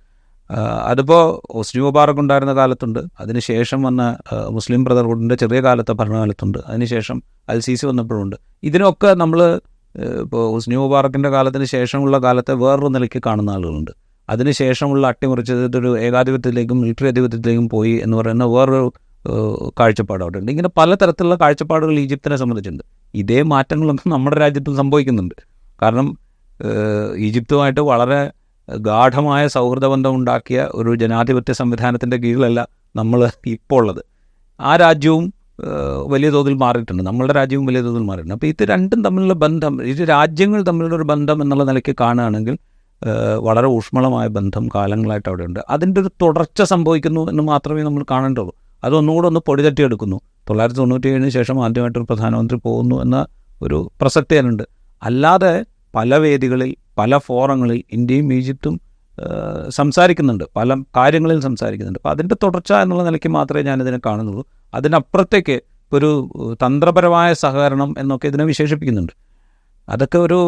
അതിപ്പോൾ 0.84 1.22
ഹുസ്നി 1.56 1.80
മുബാറക് 1.82 2.20
ഉണ്ടായിരുന്ന 2.20 2.54
കാലത്തുണ്ട്. 2.54 2.98
അതിനുശേഷം 3.20 3.82
വന്ന 3.82 4.16
മുസ്ലിം 4.50 4.84
ബ്രദർഹുഡിന്റെ 4.84 5.34
ചെറിയ 5.34 5.60
കാലത്തെ 5.60 5.92
ഭരണകാലത്തുണ്ട്. 5.92 6.58
അതിനുശേഷം 6.66 7.22
അൽ 7.48 7.60
സി 7.60 7.74
സി 7.74 7.86
വന്നപ്പോഴുണ്ട്. 7.86 8.36
ഇതിനൊക്കെ 8.62 9.14
നമ്മൾ 9.14 9.60
ഇപ്പോൾ 10.22 10.54
ഹുസ്നി 10.54 10.76
മുബാറക്കിന്റെ 10.76 11.28
കാലത്തിന് 11.28 11.64
ശേഷമുള്ള 11.64 12.18
കാലത്തെ 12.18 12.52
വേറൊരു 12.52 12.86
നിലയ്ക്ക് 12.86 13.22
കാണുന്ന 13.26 13.50
ആളുകളുണ്ട്. 13.50 13.90
അതിനുശേഷമുള്ള 14.28 15.06
അട്ടിമറിച്ചത് 15.06 15.76
ഒരു 15.76 15.98
ഏകാധിപത്യത്തിലേക്കും 15.98 16.80
മിലിറ്ററി 16.80 17.08
അധിപത്യത്തിലേക്കും 17.08 17.68
പോയി 17.68 18.00
എന്ന് 18.02 18.16
പറയുന്ന 18.16 18.44
വേറൊരു 18.44 18.92
കാഴ്ചപ്പാട് 19.80 20.22
അവിടെ 20.24 20.38
ഉണ്ട് 20.38 20.52
ഇങ്ങനെ 20.52 20.68
പലതരത്തിലുള്ള 20.76 21.34
കാഴ്ചപ്പാടുകൾ 21.34 21.98
ഈജിപ്തിനെ 21.98 22.36
സംബന്ധിച്ചിട്ടുണ്ട്. 22.36 22.84
ഇതേ 23.14 23.42
മാറ്റങ്ങളൊക്കെ 23.42 24.08
നമ്മുടെ 24.08 24.36
രാജ്യത്തും 24.36 24.76
സംഭവിക്കുന്നുണ്ട്. 24.76 25.34
കാരണം 25.82 26.18
ഈജിപ്തുമായിട്ട് 27.16 27.80
വളരെ 27.80 28.32
ഗാഠമായ 28.74 29.48
സൗഹൃദ 29.48 29.86
ബന്ധം 29.86 30.14
ഉണ്ടാക്കിയ 30.14 30.68
ഒരു 30.72 30.94
ജനാധിപത്യ 30.94 31.52
സംവിധാനത്തിന്റെ 31.52 32.16
കീഴിലല്ല 32.16 32.68
നമ്മൾ 32.96 33.30
ഇപ്പോൾ 33.46 33.80
ഉള്ളത്. 33.80 34.04
ആ 34.60 34.76
രാജ്യവും 34.76 35.34
വലിയ 36.06 36.30
തോതിൽ 36.30 36.54
മാറിയിട്ടുണ്ട്. 36.54 37.02
നമ്മളുടെ 37.02 37.32
രാജ്യവും 37.32 37.66
വലിയ 37.66 37.80
തോതിൽ 37.80 38.02
മാറിയിട്ടുണ്ട്. 38.02 38.34
അപ്പോൾ 38.34 38.46
ഇത് 38.46 38.64
രണ്ടും 38.64 39.04
തമ്മിലുള്ള 39.04 39.34
ബന്ധം 39.34 39.82
ഇത് 39.82 40.08
രാജ്യങ്ങൾ 40.08 40.62
തമ്മിലുള്ള 40.62 40.96
ഒരു 40.96 41.02
ബന്ധം 41.02 41.42
എന്നുള്ള 41.42 41.64
നിലയ്ക്ക് 41.64 41.96
കാണുകയാണെങ്കിൽ 42.00 42.58
വളരെ 43.38 43.66
ഊഷ്മളമായ 43.66 44.26
ബന്ധം 44.26 44.68
കാലങ്ങളായിട്ട് 44.74 45.28
അവിടെയുണ്ട്. 45.28 45.60
അതിന്റെ 45.70 46.00
ഒരു 46.00 46.10
തുടർച്ച 46.22 46.62
സംഭവിക്കുന്നു 46.62 47.30
എന്ന് 47.30 47.42
മാത്രമേ 47.42 47.82
നമ്മൾ 47.82 48.04
കാണേണ്ടുള്ളൂ. 48.10 48.54
അതൊന്നുകൂടെ 48.84 49.26
ഒന്ന് 49.26 49.40
പൊടിതട്ടിയെടുക്കുന്നു. 49.46 50.20
തൊള്ളായിരത്തി 50.48 50.78
തൊണ്ണൂറ്റി 50.78 51.08
ഏഴിന് 51.08 51.28
ശേഷം 51.28 51.64
ആദ്യമായിട്ടൊരു 51.64 52.06
പ്രധാനമന്ത്രി 52.10 52.58
പോകുന്നു 52.58 53.02
എന്ന 53.02 53.26
ഒരു 53.62 53.90
പ്രസക്തി 54.00 54.34
അതിനുണ്ട്. 54.34 54.62
അല്ലാതെ 55.02 55.64
പല 55.94 56.16
വേദികളിൽ 56.16 56.76
പല 56.98 57.18
ഫോറങ്ങളിൽ 57.18 57.82
ഇന്ത്യയും 57.92 58.32
ഈജിപ്തും 58.32 58.80
സംസാരിക്കുന്നുണ്ട്. 59.68 60.44
പല 60.56 60.74
കാര്യങ്ങളിൽ 60.96 61.40
സംസാരിക്കുന്നുണ്ട്. 61.40 61.98
അപ്പോൾ 61.98 62.10
അതിന്റെ 62.10 62.36
തുടർച്ച 62.42 62.72
എന്നുള്ള 62.72 63.04
നിലയ്ക്ക് 63.04 63.28
മാത്രമേ 63.28 63.62
ഞാനിതിനെ 63.62 64.00
കാണുന്നുള്ളൂ. 64.06 64.46
അതിനപ്പുറത്തേക്ക് 64.74 65.60
ഒരു 65.92 66.30
തന്ത്രപരമായ 66.66 67.34
സഹകരണം 67.34 67.94
എന്നൊക്കെ 67.98 68.26
ഇതിനെ 68.26 68.44
വിശേഷിപ്പിക്കുന്നുണ്ട്. 68.44 69.12
അതൊക്കെ 69.88 70.18
ഒരു 70.18 70.38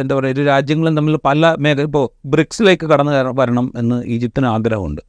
എന്താ 0.00 0.14
പറയുക 0.14 0.30
ഇരു 0.30 0.44
രാജ്യങ്ങളും 0.44 0.96
തമ്മിൽ 0.96 1.16
പല 1.24 1.56
മേഖല 1.58 1.82
ഇപ്പോൾ 1.82 2.28
ബ്രിക്സിലേക്ക് 2.28 2.86
കടന്നു 2.86 3.12
വരണം 3.12 3.72
എന്ന് 3.76 4.04
ഈജിപ്തിന് 4.04 4.46
ആഗ്രഹമുണ്ട്. 4.46 5.00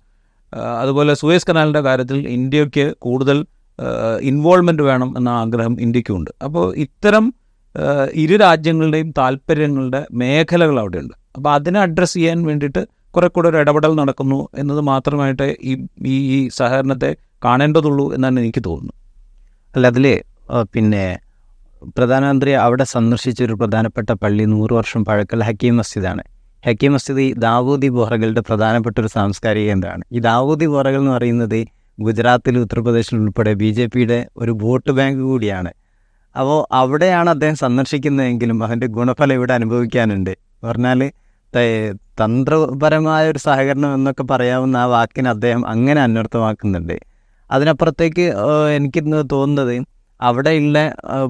അതുപോലെ 0.79 1.13
സുയസ് 1.13 1.47
കനാലിന്റെ 1.47 1.79
കാര്യത്തിൽ 1.79 2.27
ഇന്ത്യയ്ക്ക് 2.27 2.93
കൂടുതൽ 2.99 3.45
ഇൻവോൾവ്മെന്റ് 4.21 4.83
വേണം 4.83 5.17
എന്ന 5.17 5.29
ആഗ്രഹം 5.29 5.81
ഇന്ത്യക്കുണ്ട് 5.81 6.31
അപ്പോൾ 6.43 6.75
ഇത്തരം 6.75 7.33
ഇരു 8.13 8.35
രാജ്യങ്ങളുടെയും 8.35 9.13
താല്പര്യങ്ങളുടെ 9.17 10.05
മേഖലകൾ 10.11 10.79
അവിടെയുണ്ട്. 10.79 11.15
അപ്പോൾ 11.35 11.51
അതിനെ 11.53 11.79
അഡ്രസ്സ് 11.79 12.13
ചെയ്യാൻ 12.13 12.39
വേണ്ടിയിട്ട് 12.43 12.81
കുറെ 13.15 13.27
കൂടെ 13.27 13.47
ഒരു 13.49 13.57
ഇടപെടൽ 13.57 13.93
നടക്കുന്നു 13.95 14.39
എന്നത് 14.57 14.81
മാത്രമായിട്ട് 14.81 15.55
ഈ 15.63 15.73
ഈ 16.05 16.15
ഈ 16.35 16.49
സഹകരണത്തെ 16.49 17.15
കാണേണ്ടതുള്ളൂ 17.45 18.13
എന്നാണ് 18.15 18.39
എനിക്ക് 18.39 18.63
തോന്നുന്നു 18.65 18.95
അല്ല 19.75 19.87
അതിൽ 19.87 20.05
പിന്നെ 20.73 21.03
പ്രധാനമന്ത്രി 21.97 22.51
അവിടെ 22.51 22.83
സന്ദർശിച്ച 22.83 23.43
ഒരു 23.43 23.53
പ്രധാനപ്പെട്ട 23.53 24.09
പള്ളി 24.11 24.45
നൂറ് 24.53 24.73
വർഷം 24.73 25.05
പഴക്കമുള്ള 25.05 25.45
ഹക്കീം 25.49 25.75
മസ്ജിദാണ്. 25.77 26.23
ഹക്കീം 26.63 26.93
മസ്ജിദ് 26.93 27.19
ഈ 27.19 27.33
ദാവൂദി 27.33 27.89
ബോഹറകളുടെ 27.89 28.41
പ്രധാനപ്പെട്ട 28.41 28.99
ഒരു 28.99 29.07
സാംസ്കാരിക 29.07 29.65
കേന്ദ്രമാണ്. 29.69 30.03
ഈ 30.11 30.19
ദാവൂദി 30.19 30.65
ബോറകൾ 30.65 30.99
എന്ന് 30.99 31.11
പറയുന്നത് 31.11 31.59
ഗുജറാത്തിൽ 31.99 32.57
ഉത്തർപ്രദേശിൽ 32.57 33.15
ഉൾപ്പെടെ 33.17 33.53
ബി 33.53 33.69
ജെ 33.77 33.85
പിയുടെ 33.93 34.19
ഒരു 34.37 34.51
വോട്ട് 34.63 34.91
ബാങ്ക് 34.91 35.21
കൂടിയാണ്. 35.21 35.71
അപ്പോൾ 36.35 36.59
അവിടെയാണ് 36.71 37.29
അദ്ദേഹം 37.29 37.55
സന്ദർശിക്കുന്നതെങ്കിലും 37.55 38.63
അതിന്റെ 38.63 38.87
ഗുണഫലം 38.87 39.33
ഇവിടെ 39.33 39.53
അനുഭവിക്കാനുണ്ട്. 39.53 40.33
പറഞ്ഞാൽ 40.63 40.99
തന്ത്രപരമായ 42.21 43.29
ഒരു 43.29 43.37
സഹകരണം 43.37 43.93
എന്നൊക്കെ 43.93 44.23
പറയാവുന്ന 44.23 44.75
ആ 44.77 44.85
വാക്കിന് 44.85 45.27
അദ്ദേഹം 45.27 45.61
അങ്ങനെ 45.67 46.01
അന്വർത്ഥമാക്കുന്നുണ്ട്. 46.01 46.97
അതിനപ്പുറത്തേക്ക് 47.51 48.25
എനിക്ക് 48.77 49.01
തോന്നുന്നത് 49.31 49.75
അവിടെയുള്ള 50.21 50.77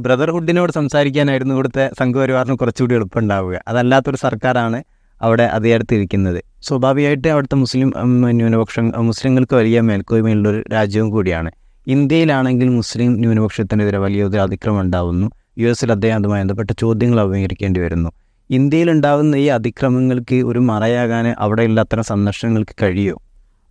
ബ്രദർഹുഡിനോട് 0.05 0.71
സംസാരിക്കാനായിരുന്നു 0.71 1.53
ഇവിടുത്തെ 1.53 1.89
സംഘപരിവാറിന് 1.99 2.55
കുറച്ചുകൂടി 2.57 2.95
എളുപ്പമുണ്ടാവുക. 2.95 3.55
അതല്ലാത്തൊരു 3.67 4.17
സർക്കാരാണ് 4.17 4.79
അവിടെ 5.21 5.43
അധികാരത്തിരിക്കുന്നത് 5.43 6.39
സ്വാഭാവികമായിട്ട് 6.67 7.27
അവിടുത്തെ 7.27 7.55
മുസ്ലിം 7.55 7.89
ന്യൂനപക്ഷം 8.37 8.85
മുസ്ലിങ്ങൾക്ക് 9.09 9.55
വലിയ 9.55 9.81
മേൽക്കോയ്മയുള്ളൊരു 9.81 10.63
രാജ്യവും 10.73 11.09
കൂടിയാണ്. 11.09 11.51
ഇന്ത്യയിലാണെങ്കിൽ 11.89 12.67
മുസ്ലിം 12.69 13.11
ന്യൂനപക്ഷത്തിനെതിരെ 13.19 13.97
വലിയൊരു 13.97 14.37
അതിക്രമം 14.37 14.79
ഉണ്ടാവുന്നു. 14.79 15.27
യു 15.57 15.67
എസിൽ 15.67 15.91
അദ്ദേഹം 15.91 16.15
അതുമായി 16.15 16.41
ബന്ധപ്പെട്ട 16.41 16.71
ചോദ്യങ്ങൾ 16.79 17.19
അഭിമുഖീകരിക്കേണ്ടി 17.19 17.79
വരുന്നു. 17.79 18.09
ഇന്ത്യയിലുണ്ടാവുന്ന 18.49 19.35
ഈ 19.35 19.45
അതിക്രമങ്ങൾക്ക് 19.45 20.35
ഒരു 20.35 20.59
മറയാകാൻ 20.59 21.25
അവിടെയുള്ള 21.39 21.79
അത്തരം 21.81 22.03
സന്ദർശനങ്ങൾക്ക് 22.03 22.75
കഴിയോ? 22.83 23.15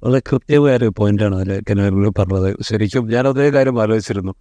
വളരെ 0.02 0.20
കൃത്യമായ 0.30 0.76
ഒരു 0.76 0.92
പോയിന്റാണ് 0.98 1.36
അതിൽ 1.36 1.62
കനകരൂർ 1.70 2.12
പറഞ്ഞത്. 2.18 2.56
ശരിക്കും 2.60 3.06
ഞാൻ 3.06 3.28
അതേ 3.28 3.50
കാര്യം 3.50 3.82
ആലോചിച്ചിരുന്നു. 3.82 4.34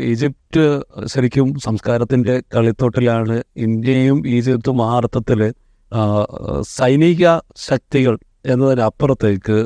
ഈജിപ്റ്റ് 0.00 0.64
ശരിക്കും 1.06 1.48
സംസ്കാരത്തിന്റെ 1.64 2.42
കളിത്തോട്ടിലാണ് 2.54 3.42
ഇന്ത്യയും 3.56 4.28
ഈജിപ്തും 4.28 4.78
ആ 4.86 4.96
അർത്ഥത്തിൽ 4.96 5.40
സൈനിക 6.60 7.24
ശക്തികൾ 7.56 8.18
എന്നതിനപ്പുറത്തേക്ക് 8.44 9.56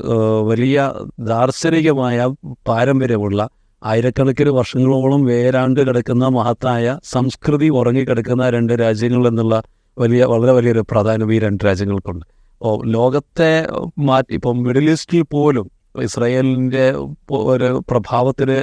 വലിയ 0.42 0.92
ദാർശനികമായ 1.18 2.26
പാരമ്പര്യമുള്ള 2.68 3.48
ആയിരക്കണക്കിന് 3.82 4.50
വർഷങ്ങളോളം 4.50 5.24
വേരാണ്ട് 5.24 5.80
കിടക്കുന്ന 5.80 6.28
മഹത്തായ 6.28 6.98
സംസ്കൃതി 7.04 7.68
ഉറങ്ങിക്കിടക്കുന്ന 7.68 8.50
രണ്ട് 8.50 8.72
രാജ്യങ്ങൾ 8.72 9.28
എന്നുള്ള 9.28 9.62
വലിയ 9.98 10.24
വളരെ 10.24 10.52
വലിയൊരു 10.52 10.80
പ്രാധാന്യം 10.90 11.34
ഈ 11.34 11.38
രണ്ട് 11.38 11.64
രാജ്യങ്ങൾക്കുണ്ട്. 11.64 12.24
ഓ 12.62 12.82
ലോകത്തെ 12.84 13.66
മാറ്റി 13.98 14.34
ഇപ്പം 14.34 14.62
മിഡിൽ 14.62 14.90
ഈസ്റ്റിൽ 14.90 15.22
പോലും 15.22 15.70
ഇസ്രായേലിന്റെ 16.02 16.94
ഒരു 17.30 17.82
പ്രഭാവത്തിന് 17.90 18.56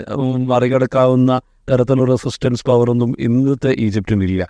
മറികടക്കാവുന്ന 0.45 1.41
തരത്തിലുള്ള 1.71 2.11
റെസിസ്റ്റൻസ് 2.11 2.65
പവറൊന്നും 2.65 3.15
ഇന്നത്തെ 3.19 3.75
ഈജിപ്തിനില്ല 3.77 4.43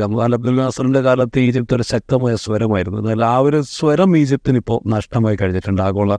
ഗമാൽ 0.00 0.32
അബ്ദുൽ 0.36 0.56
നാസറിന്റെ 0.56 1.00
കാലത്ത് 1.00 1.38
ഈജിപ്ത് 1.38 1.74
ഒരു 1.74 1.82
ശക്തമായ 1.82 2.34
സ്വരമായിരുന്നു. 2.44 2.98
എന്നാൽ 2.98 3.24
ആ 3.24 3.36
ഒരു 3.38 3.58
സ്വരം 3.76 4.10
ഈജിപ്തിന് 4.16 4.58
ഇപ്പോൾ 4.62 4.78
നഷ്ടമായി 4.86 5.36
കഴിഞ്ഞിട്ടുണ്ട്. 5.40 5.82
ആഗോള 5.82 6.12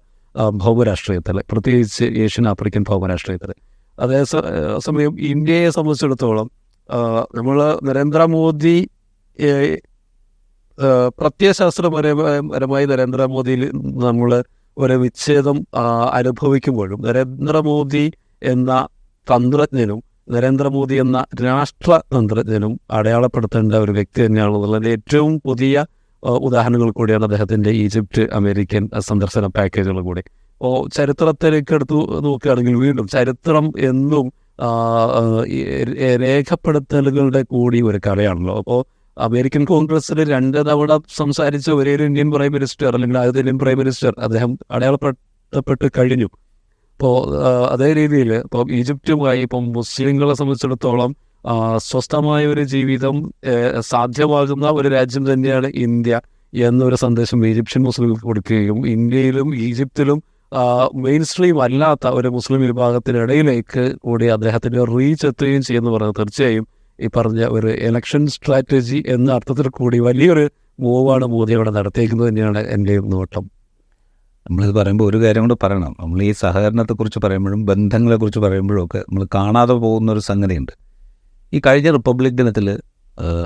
ഭൗമരാഷ്ട്രീയത്തിൽ 0.63 1.37
പ്രത്യേകിച്ച് 1.51 2.05
ഏഷ്യൻ 2.23 2.47
ആഫ്രിക്കൻ 2.49 2.83
ഭൗമരാഷ്ട്രീയത്തിൽ 2.89 3.51
അതേ 3.97 4.19
സമയം 4.87 5.11
ഇന്ത്യയെ 5.33 5.69
സംബന്ധിച്ചിടത്തോളം 5.69 6.47
നമ്മൾ 7.35 7.57
നരേന്ദ്രമോദി 7.87 8.77
പ്രത്യയശാസ്ത്രപരപരമായി 11.19 12.85
നരേന്ദ്രമോദിയിൽ 12.85 13.61
നമ്മൾ 14.05 14.31
ഒരു 14.77 14.93
വിച്ഛേദം 14.93 15.57
അനുഭവിക്കുമ്പോഴും 16.13 16.99
നരേന്ദ്രമോദി 17.01 18.05
എന്ന 18.41 18.71
തന്ത്രജ്ഞനും 19.27 19.99
നരേന്ദ്രമോദി 20.33 20.95
എന്ന 21.03 21.17
രാഷ്ട്രതന്ത്രജ്ഞനും 21.45 22.73
അടയാളപ്പെടുത്തേണ്ട 22.97 23.73
ഒരു 23.85 23.93
വ്യക്തി 23.97 24.19
തന്നെയാണെന്നുള്ളതിന്റെ 24.25 24.91
ഏറ്റവും 24.97 25.33
പുതിയ 25.47 25.85
ഉദാഹരണങ്ങൾ 26.47 26.89
കൂടിയാണ് 26.99 27.25
അദ്ദേഹത്തിന്റെ 27.27 27.71
ഈജിപ്റ്റ് 27.83 28.23
അമേരിക്കൻ 28.39 28.83
സന്ദർശന 29.09 29.45
പാക്കേജുകൾ 29.57 29.99
കൂടി. 30.07 30.23
അപ്പോൾ 30.61 30.75
ചരിത്രത്തിലേക്ക് 30.97 31.73
എടുത്തു 31.77 31.99
നോക്കുകയാണെങ്കിൽ 32.27 32.75
വീണ്ടും 32.85 33.07
ചരിത്രം 33.15 33.65
എന്നും 33.89 34.25
രേഖപ്പെടുത്തലുകളുടെ 36.23 37.41
കൂടി 37.53 37.79
ഒരു 37.89 37.99
കലയാണല്ലോ. 38.07 38.55
അപ്പോൾ 38.61 38.79
അമേരിക്കൻ 39.17 39.63
കോൺഗ്രസ്സിൽ 39.65 40.19
രണ്ട് 40.31 40.57
തവണ 40.69 40.97
സംസാരിച്ച 41.17 41.67
ഒരേ 41.79 41.91
ഒരു 41.95 42.03
ഇന്ത്യൻ 42.09 42.29
പ്രൈം 42.31 42.51
മിനിസ്റ്റർ 42.57 42.89
അല്ലെങ്കിൽ 42.95 43.17
ആദ്യത്തെ 43.21 43.41
ഇന്ത്യൻ 43.43 43.59
പ്രൈം 43.63 43.77
മിനിസ്റ്റർ 43.77 44.13
അദ്ദേഹം 44.27 44.51
അടയാളപ്പെടുത്തപ്പെട്ട് 44.71 45.87
കഴിഞ്ഞു. 45.97 46.29
ഇപ്പോൾ 46.95 47.15
അതേ 47.69 47.93
രീതിയിൽ 47.93 48.33
ഇപ്പം 48.33 48.67
ഈജിപ്തുമായി 48.71 49.39
ഇപ്പം 49.39 49.63
മുസ്ലിങ്ങളെ 49.73 50.33
സംബന്ധിച്ചിടത്തോളം 50.33 51.15
സ്വസ്ഥമായ 51.79 52.45
ഒരു 52.45 52.63
ജീവിതം 52.63 53.15
സാധ്യമാകുന്ന 53.79 54.67
ഒരു 54.69 54.87
രാജ്യം 54.87 55.33
തന്നെയാണ് 55.33 55.67
ഇന്ത്യ 55.77 56.21
എന്നൊരു 56.53 56.95
സന്ദേശം 56.95 57.45
ഈജിപ്ഷ്യൻ 57.47 57.83
മുസ്ലിങ്ങൾക്ക് 57.83 58.21
കൊടുക്കുകയും 58.21 58.85
ഇന്ത്യയിലും 58.85 59.55
ഈജിപ്തിലും 59.55 60.21
മെയിൻ 60.95 61.23
സ്ട്രീം 61.23 61.63
അല്ലാത്ത 61.63 62.07
ഒരു 62.07 62.29
മുസ്ലിം 62.29 62.61
വിഭാഗത്തിനിടയിലേക്ക് 62.61 63.97
കൂടി 63.97 64.27
അദ്ദേഹത്തിന്റെ 64.27 64.83
റീച്ച് 64.85 65.25
എത്തുകയും 65.25 65.61
ചെയ്യുന്നു 65.61 65.91
പറഞ്ഞാൽ 65.91 66.11
തീർച്ചയായും 66.11 66.67
ഈ 66.99 67.07
പറഞ്ഞ 67.17 67.43
ഒരു 67.47 67.67
എലക്ഷൻ 67.67 68.27
സ്ട്രാറ്റജി 68.27 69.03
എന്ന 69.07 69.31
അർത്ഥത്തിൽ 69.31 69.69
കൂടി 69.69 69.99
വലിയൊരു 69.99 70.45
മൂവാണ് 70.79 71.25
മോദി 71.25 71.53
അവിടെ 71.53 71.69
നടത്തിയിരിക്കുന്നത് 71.69 72.29
തന്നെയാണ് 72.29 72.59
എന്റെ 72.67 72.95
നോട്ടം. 72.99 73.54
നമ്മളിത് 74.49 74.73
പറയുമ്പോൾ 74.75 75.09
ഒരു 75.09 75.17
കാര്യം 75.21 75.43
കൂടെ 75.43 75.55
പറയണം. 75.63 75.95
നമ്മൾ 75.99 76.23
ഈ 76.23 76.31
സഹകരണത്തെക്കുറിച്ച് 76.31 77.19
പറയുമ്പോഴും 77.23 77.65
ബന്ധങ്ങളെക്കുറിച്ച് 77.65 78.39
പറയുമ്പോഴും 78.39 78.85
ഒക്കെ 78.85 78.97
നമ്മൾ 78.97 79.27
കാണാതെ 79.35 79.73
പോകുന്ന 79.73 80.11
ഒരു 80.11 80.19
സംഗതിയുണ്ട്. 80.19 80.71
ഈ 81.53 81.61
കഴിഞ്ഞ 81.65 81.91
റിപ്പബ്ലിക് 81.91 82.33
ദിനത്തിൽ 82.33 82.79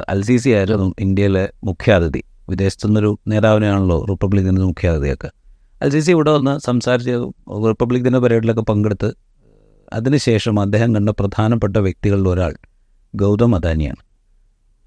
അൽ 0.09 0.21
സി 0.23 0.37
സി 0.37 0.49
ആയിരുന്നു 0.49 0.93
ഇന്ത്യയിലെ 0.99 1.49
മുഖ്യാതിഥി. 1.63 2.23
വിദേശത്തു 2.49 2.87
നിന്നൊരു 2.87 3.19
നേതാവിനെയാണല്ലോ 3.27 4.05
റിപ്പബ്ലിക് 4.09 4.45
ദിനത്തിൽ 4.45 4.65
മുഖ്യാതിഥിയൊക്കെ. 4.65 5.29
അൽ 5.81 5.89
സി 5.89 5.99
സി 5.99 6.11
ഇവിടെ 6.11 6.31
വന്ന് 6.31 6.59
സംസാരിച്ച് 6.59 7.15
റിപ്പബ്ലിക് 7.69 8.03
ദിന 8.03 8.17
പരേഡിലൊക്കെ 8.17 8.61
പങ്കെടുത്ത് 8.61 9.09
അതിനുശേഷം 9.93 10.59
അദ്ദേഹം 10.59 10.95
കണ്ട 10.95 11.09
പ്രധാനപ്പെട്ട 11.09 11.77
വ്യക്തികളിൽ 11.77 12.29
ഒരാൾ 12.29 12.53
ഗൗതം 13.13 13.55
അദാനിയാണ്. 13.55 14.03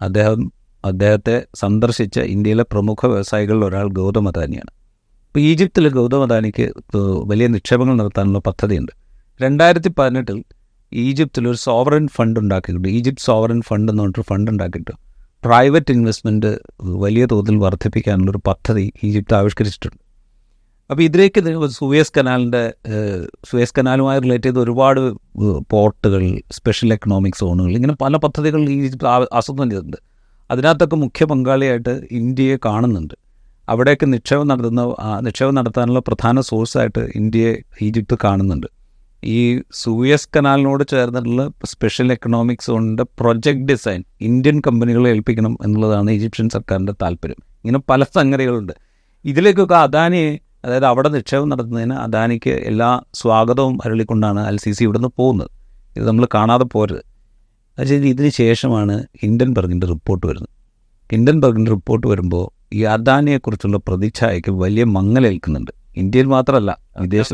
അദ്ദേഹം 0.01 0.53
അദ്ദേഹത്തെ 0.85 1.37
സന്ദർശിച്ച 1.55 2.19
ഇന്ത്യയിലെ 2.19 2.63
പ്രമുഖ 2.63 3.07
വ്യവസായികളിൽ 3.07 3.65
ഒരാൾ 3.65 3.89
ഗൗതം 3.89 4.29
അദാനിയാണ്. 4.29 4.82
ഇപ്പോൾ 5.33 5.45
ഈജിപ്തിൽ 5.51 5.85
ഗൗതം 5.95 6.23
അദാനിക്ക് 6.25 6.65
വലിയ 7.29 7.47
നിക്ഷേപങ്ങൾ 7.53 7.95
നടത്താനുള്ള 8.01 8.41
പദ്ധതിയുണ്ട്. 8.49 8.91
രണ്ടായിരത്തി 9.43 9.91
പതിനെട്ടിൽ 9.99 10.39
ഈജിപ്തിൽ 10.93 11.45
ഒരു 11.51 11.59
സോവറൻ 11.63 12.05
ഫണ്ട് 12.17 12.39
ഉണ്ടാക്കിയിട്ടുണ്ട്. 12.41 12.89
ഈജിപ്ത് 12.97 13.23
സോവറൻ 13.29 13.61
ഫണ്ട് 13.69 13.89
എന്ന് 13.93 14.03
പറഞ്ഞിട്ട് 14.03 14.25
ഫണ്ട് 14.31 14.51
ഉണ്ടാക്കിയിട്ട് 14.53 14.95
പ്രൈവറ്റ് 15.47 15.95
ഇൻവെസ്റ്റ്മെന്റ് 15.97 16.51
വലിയ 17.05 17.25
തോതിൽ 17.33 17.57
വർദ്ധിപ്പിക്കാനുള്ള 17.65 18.31
ഒരു 18.35 18.41
പദ്ധതി 18.51 18.85
ഈജിപ്ത് 19.09 19.37
ആവിഷ്കരിച്ചിട്ടുണ്ട്. 19.39 19.99
അപ്പോൾ 20.91 21.03
ഇതിലേക്ക് 21.09 21.41
ഇത് 21.45 21.51
സുവേസ് 21.79 22.15
കനാലിന്റെ 22.19 22.63
സുവേസ് 23.51 23.77
കനാലുമായി 23.79 24.21
റിലേറ്റ് 24.27 24.49
ചെയ്ത് 24.51 24.61
ഒരുപാട് 24.67 25.03
പോർട്ടുകൾ 25.75 26.23
സ്പെഷ്യൽ 26.59 26.93
എക്കണോമിക് 26.99 27.41
സോണുകൾ 27.43 27.75
ഇങ്ങനെ 27.81 27.97
പല 28.05 28.17
പദ്ധതികൾ 28.27 28.63
ഈജിപ്ത് 28.77 29.11
ആസൂത്രണം 29.41 29.69
ചെയ്തിട്ടുണ്ട്. 29.73 30.01
അതിനകത്തൊക്കെ 30.51 30.99
മുഖ്യ 31.07 31.25
പങ്കാളിയായിട്ട് 31.35 31.97
ഇന്ത്യയെ 32.21 32.59
കാണുന്നുണ്ട്. 32.69 33.17
അവിടെയൊക്കെ 33.69 34.07
നിക്ഷേപം 34.07 34.49
നടത്തുന്ന 34.49 34.83
നിക്ഷേപം 35.21 35.55
നടത്താനുള്ള 35.55 35.99
പ്രധാന 35.99 36.41
സോഴ്സായിട്ട് 36.41 37.09
ഇന്ത്യയെ 37.17 37.57
ഈജിപ്ത് 37.83 38.19
കാണുന്നുണ്ട്. 38.25 38.67
ഈ 39.25 39.61
സൂയസ് 39.73 40.29
കനാലിനോട് 40.37 40.85
ചേർന്നിട്ടുള്ള 40.91 41.51
സ്പെഷ്യൽ 41.65 42.13
എക്കണോമിക് 42.13 42.59
സോണിന്റെ 42.63 43.03
പ്രൊജക്ട് 43.03 43.65
ഡിസൈൻ 43.65 44.05
ഇന്ത്യൻ 44.21 44.63
കമ്പനികളെ 44.67 45.11
ഏൽപ്പിക്കണം 45.11 45.59
എന്നുള്ളതാണ് 45.65 46.11
ഈജിപ്ഷ്യൻ 46.11 46.49
സർക്കാരിന്റെ 46.49 46.93
താല്പര്യം. 47.03 47.37
ഇങ്ങനെ 47.65 47.79
പല 47.91 48.03
സംഗതികളുണ്ട്. 48.03 48.73
ഇതിലേക്കൊക്കെ 49.25 49.75
അദാനിയെ 49.75 50.39
അതായത് 50.65 50.87
അവിടെ 50.87 51.09
നിക്ഷേപം 51.09 51.49
നടത്തുന്നതിന് 51.49 51.93
അദാനിക്ക് 51.93 52.51
എല്ലാ 52.51 53.01
സ്വാഗതവും 53.15 53.79
അരളിക്കൊണ്ടാണ് 53.85 54.41
അൽ 54.41 54.57
സി 54.57 54.73
സി 54.73 54.83
ഇവിടുന്ന് 54.83 55.09
പോകുന്നത്. 55.17 55.51
ഇത് 55.97 56.09
നമ്മൾ 56.09 56.29
കാണാതെ 56.35 56.65
പോരുത്. 56.65 57.03
പക്ഷേ 57.79 57.95
ഇതിന് 57.95 58.29
ശേഷമാണ് 58.29 59.07
ഹിൻഡൻബർഗിന്റെ 59.23 59.87
റിപ്പോർട്ട് 59.87 60.27
വരുന്നത്. 60.27 60.49
ഹിൻഡൻബർഗിന്റെ 61.13 61.71
റിപ്പോർട്ട് 61.71 62.07
വരുമ്പോൾ 62.07 62.62
ഈ 62.73 62.83
അദാനിയെക്കുറിച്ചുള്ള 62.83 63.77
പ്രതിച്ഛായയ്ക്ക് 63.77 64.51
വലിയ 64.51 64.85
മങ്ങലേൽക്കുന്നുണ്ട്. 64.85 65.71
ഇന്ത്യയിൽ 65.97 66.27
മാത്രമല്ല 66.27 66.79
വിദേശ 67.01 67.33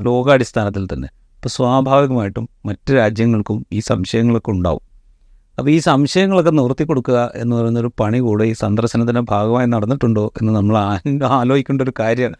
ലോകാടിസ്ഥാനത്തിൽ. 0.00 0.86
തന്നെ 0.92 1.08
അപ്പോൾ 1.36 1.48
സ്വാഭാവികമായിട്ടും 1.48 2.48
മറ്റ് 2.66 2.92
രാജ്യങ്ങൾക്കും 2.94 3.66
ഈ 3.72 3.80
സംശയങ്ങളൊക്കെ 3.80 4.50
ഉണ്ടാവും. 4.50 4.80
അപ്പോൾ 5.58 5.70
ഈ 5.70 5.78
സംശയങ്ങളൊക്കെ 5.78 6.50
നിർത്തി 6.50 6.84
കൊടുക്കുക 6.84 7.32
എന്ന് 7.34 7.56
പറയുന്നൊരു 7.56 7.90
പണി 8.00 8.18
കൂടെ 8.18 8.44
ഈ 8.44 8.52
സന്ദർശനത്തിന്റെ 8.52 9.20
ഭാഗമായി 9.20 9.66
നടന്നിട്ടുണ്ടോ 9.66 10.32
എന്ന് 10.40 10.52
നമ്മൾ 10.52 10.78
ആലോചിക്കേണ്ട 11.26 11.82
ഒരു 11.82 11.92
കാര്യമാണ്. 12.00 12.36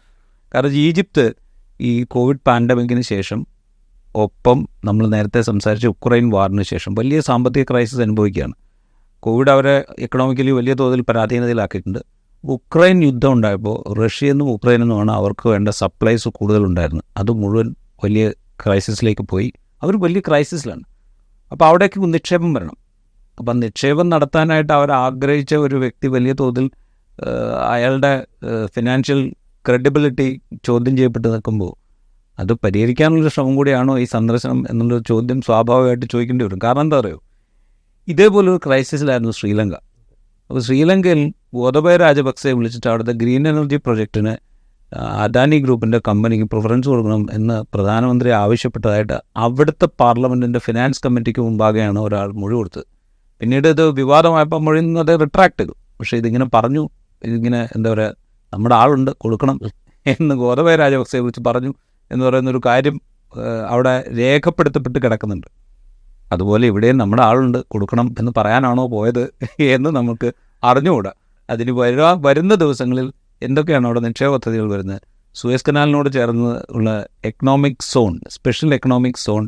കാരണം 0.53 0.69
ഈജിപ്ത് 0.69 1.33
ഈ 1.81 2.03
കോവിഡ് 2.03 2.39
പാൻഡമിക്കിന് 2.47 3.01
ശേഷം 3.01 3.47
ഒപ്പം 4.15 4.69
നമ്മൾ 4.85 5.07
നേരത്തെ 5.07 5.41
സംസാരിച്ച 5.41 5.87
ഉക്രൈൻ 5.87 6.29
വാറിന് 6.29 6.63
ശേഷം 6.63 6.95
വലിയ 6.95 7.21
സാമ്പത്തിക 7.21 7.63
ക്രൈസിസ് 7.63 8.01
അനുഭവിക്കുകയാണ്. 8.01 8.53
കോവിഡ് 9.19 9.49
അവരെ 9.49 9.85
എക്കണോമിക്കലി 9.99 10.51
വലിയ 10.51 10.73
തോതിൽ 10.73 11.01
പരാധീനതയിലാക്കിയിട്ടുണ്ട്. 11.01 12.18
ഉക്രൈൻ 12.43 13.03
യുദ്ധം 13.03 13.33
ഉണ്ടായപ്പോൾ 13.33 13.93
റഷ്യയിൽ 13.93 14.31
നിന്നും 14.31 14.51
ഉക്രൈനിൽ 14.51 14.79
നിന്നുമാണ് 14.79 15.11
അവർക്ക് 15.11 15.49
വേണ്ട 15.49 15.69
സപ്ലൈസ് 15.69 16.29
കൂടുതലുണ്ടായിരുന്നത്. 16.29 17.05
അത് 17.17 17.31
മുഴുവൻ 17.31 17.75
വലിയ 18.03 18.31
ക്രൈസിസിലേക്ക് 18.65 19.21
പോയി. 19.21 19.51
അവർ 19.83 20.01
വലിയ 20.01 20.21
ക്രൈസിസിലാണ് 20.27 20.83
അപ്പോൾ 21.51 21.65
അവിടേക്ക് 21.65 22.13
നിക്ഷേപം 22.13 22.53
വരണം. 22.53 22.77
അപ്പം 23.37 23.59
നിക്ഷേപം 23.59 24.09
നടത്താനായിട്ട് 24.09 24.73
അവർ 24.73 24.91
ആഗ്രഹിച്ച 24.91 25.53
ഒരു 25.55 25.75
വ്യക്തി 25.75 26.07
വലിയ 26.07 26.33
തോതിൽ 26.33 26.69
അയാളുടെ 27.69 28.25
ഫിനാൻഷ്യൽ 28.65 29.33
ക്രെഡിബിലിറ്റി 29.67 30.41
ചോദ്യം 30.65 30.97
ചെയ്യപ്പെട്ട് 30.97 31.27
നിൽക്കുമ്പോൾ 31.27 31.71
അത് 32.39 32.53
പരിഹരിക്കാനുള്ള 32.53 33.29
ശ്രമം 33.29 33.55
കൂടിയാണോ 33.55 33.99
ഈ 33.99 34.03
സന്ദർശനം 34.03 34.65
എന്നുള്ളൊരു 34.69 35.03
ചോദ്യം 35.07 35.41
സ്വാഭാവികമായിട്ട് 35.41 36.05
ചോദിക്കേണ്ടി 36.05 36.45
വരും. 36.45 36.59
കാരണം 36.63 36.81
എന്താ 36.81 36.99
പറയുക 36.99 37.19
ഇതേപോലൊരു 38.07 38.59
ക്രൈസിസിലായിരുന്നു 38.65 39.31
ശ്രീലങ്ക. 39.31 39.73
അപ്പോൾ 40.49 40.59
ശ്രീലങ്കയിൽ 40.59 41.33
ഗോതബയ 41.53 41.95
രാജപക്സെ 42.03 42.51
വിളിച്ചിട്ട് 42.57 42.87
അവിടുത്തെ 42.91 43.13
ഗ്രീൻ 43.21 43.43
എനർജി 43.51 43.77
പ്രൊജക്റ്റിന് 43.85 44.33
അദാനി 45.23 45.57
ഗ്രൂപ്പിന്റെ 45.63 45.97
കമ്പനിക്ക് 46.07 46.45
പ്രിഫറൻസ് 46.51 46.87
കൊടുക്കണം 46.91 47.23
എന്ന് 47.37 47.55
പ്രധാനമന്ത്രി 47.73 48.29
ആവശ്യപ്പെട്ടതായിട്ട് 48.43 49.17
അവിടുത്തെ 49.45 49.87
പാർലമെന്റിന്റെ 50.01 50.59
ഫിനാൻസ് 50.65 51.01
കമ്മിറ്റിക്ക് 51.05 51.41
മുമ്പാകെയാണ് 51.47 51.99
ഒരാൾ 52.07 52.29
മൊഴി 52.41 52.55
കൊടുത്തത്. 52.59 52.85
പിന്നീട് 53.41 53.67
ഇത് 53.73 53.83
വിവാദമായപ്പോൾ 53.99 54.59
മൊഴി 54.67 54.81
അത് 55.03 55.11
റിട്രാക്ട് 55.23 55.59
ചെയ്തു. 55.61 55.73
പക്ഷേ 55.99 56.15
ഇതിങ്ങനെ 56.21 56.47
പറഞ്ഞു 56.55 56.83
ഇതിങ്ങനെ 57.21 57.61
എന്താ 57.77 57.89
പറയുക 57.93 58.15
നമ്മുടെ 58.53 58.75
ആളുണ്ട് 58.81 59.11
കൊടുക്കണം 59.23 59.57
എന്ന് 60.05 60.35
ഗോതബയ 60.41 60.75
രാജപക്സയെ 60.83 61.21
വിളിച്ച് 61.23 61.41
പറഞ്ഞു 61.47 61.71
എന്ന് 62.11 62.23
പറയുന്നൊരു 62.25 62.61
കാര്യം 62.67 62.95
അവിടെ 63.71 63.93
രേഖപ്പെടുത്തപ്പെട്ട് 64.19 64.99
കിടക്കുന്നുണ്ട്. 65.05 65.47
അതുപോലെ 66.33 66.65
ഇവിടെയും 66.71 66.97
നമ്മുടെ 67.01 67.23
ആളുണ്ട് 67.29 67.59
കൊടുക്കണം 67.73 68.07
എന്ന് 68.19 68.31
പറയാനാണോ 68.37 68.85
പോയത് 68.95 69.23
എന്ന് 69.75 69.89
നമുക്ക് 69.97 70.29
അറിഞ്ഞുകൂടാ. 70.63 71.11
അതിന് 71.49 71.71
വരാ 71.71 72.09
വരുന്ന 72.25 72.55
ദിവസങ്ങളിൽ 72.55 73.07
എന്തൊക്കെയാണ് 73.41 73.85
അവിടെ 73.87 73.99
നിക്ഷേപ 73.99 74.31
പദ്ധതികൾ 74.31 74.67
വരുന്നത്? 74.71 75.01
സുയസ് 75.35 75.65
കനാലിനോട് 75.69 76.09
ചേർന്ന് 76.13 76.51
ഉള്ള 76.69 76.89
economic 77.25 77.83
zone 77.83 78.13
special 78.29 78.73
economic 78.73 79.19
zone 79.25 79.43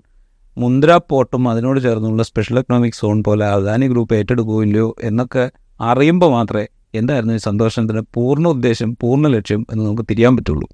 Mundra 0.57 0.99
പോർട്ടും 1.09 1.49
അതിനോട് 1.49 1.79
ചേർന്നുള്ള 1.79 2.23
സ്പെഷ്യൽ 2.23 2.59
എക്കണോമിക് 2.59 2.93
സോൺ 2.93 3.23
പോലെ 3.23 3.45
അദാനി 3.45 3.87
ഗ്രൂപ്പ് 3.87 4.15
ഏറ്റെടുക്കുകയില്ലയോ 4.15 4.95
എന്നൊക്കെ 5.03 5.51
അറിയുമ്പോൾ 5.81 6.31
മാത്രമേ 6.31 6.65
എന്തായിരുന്നു 6.95 7.33
ഈ 7.33 7.37
സന്തോഷത്തിന്റെ 7.37 8.03
പൂർണ 8.13 8.47
ഉദ്ദേശം 8.47 8.89
പൂർണ 9.01 9.27
ലക്ഷ്യം 9.27 9.61
എന്ന് 9.71 9.83
നമുക്ക് 9.85 10.05
തിരിയാൻ 10.09 10.37
പറ്റുള്ളൂ. 10.37 10.67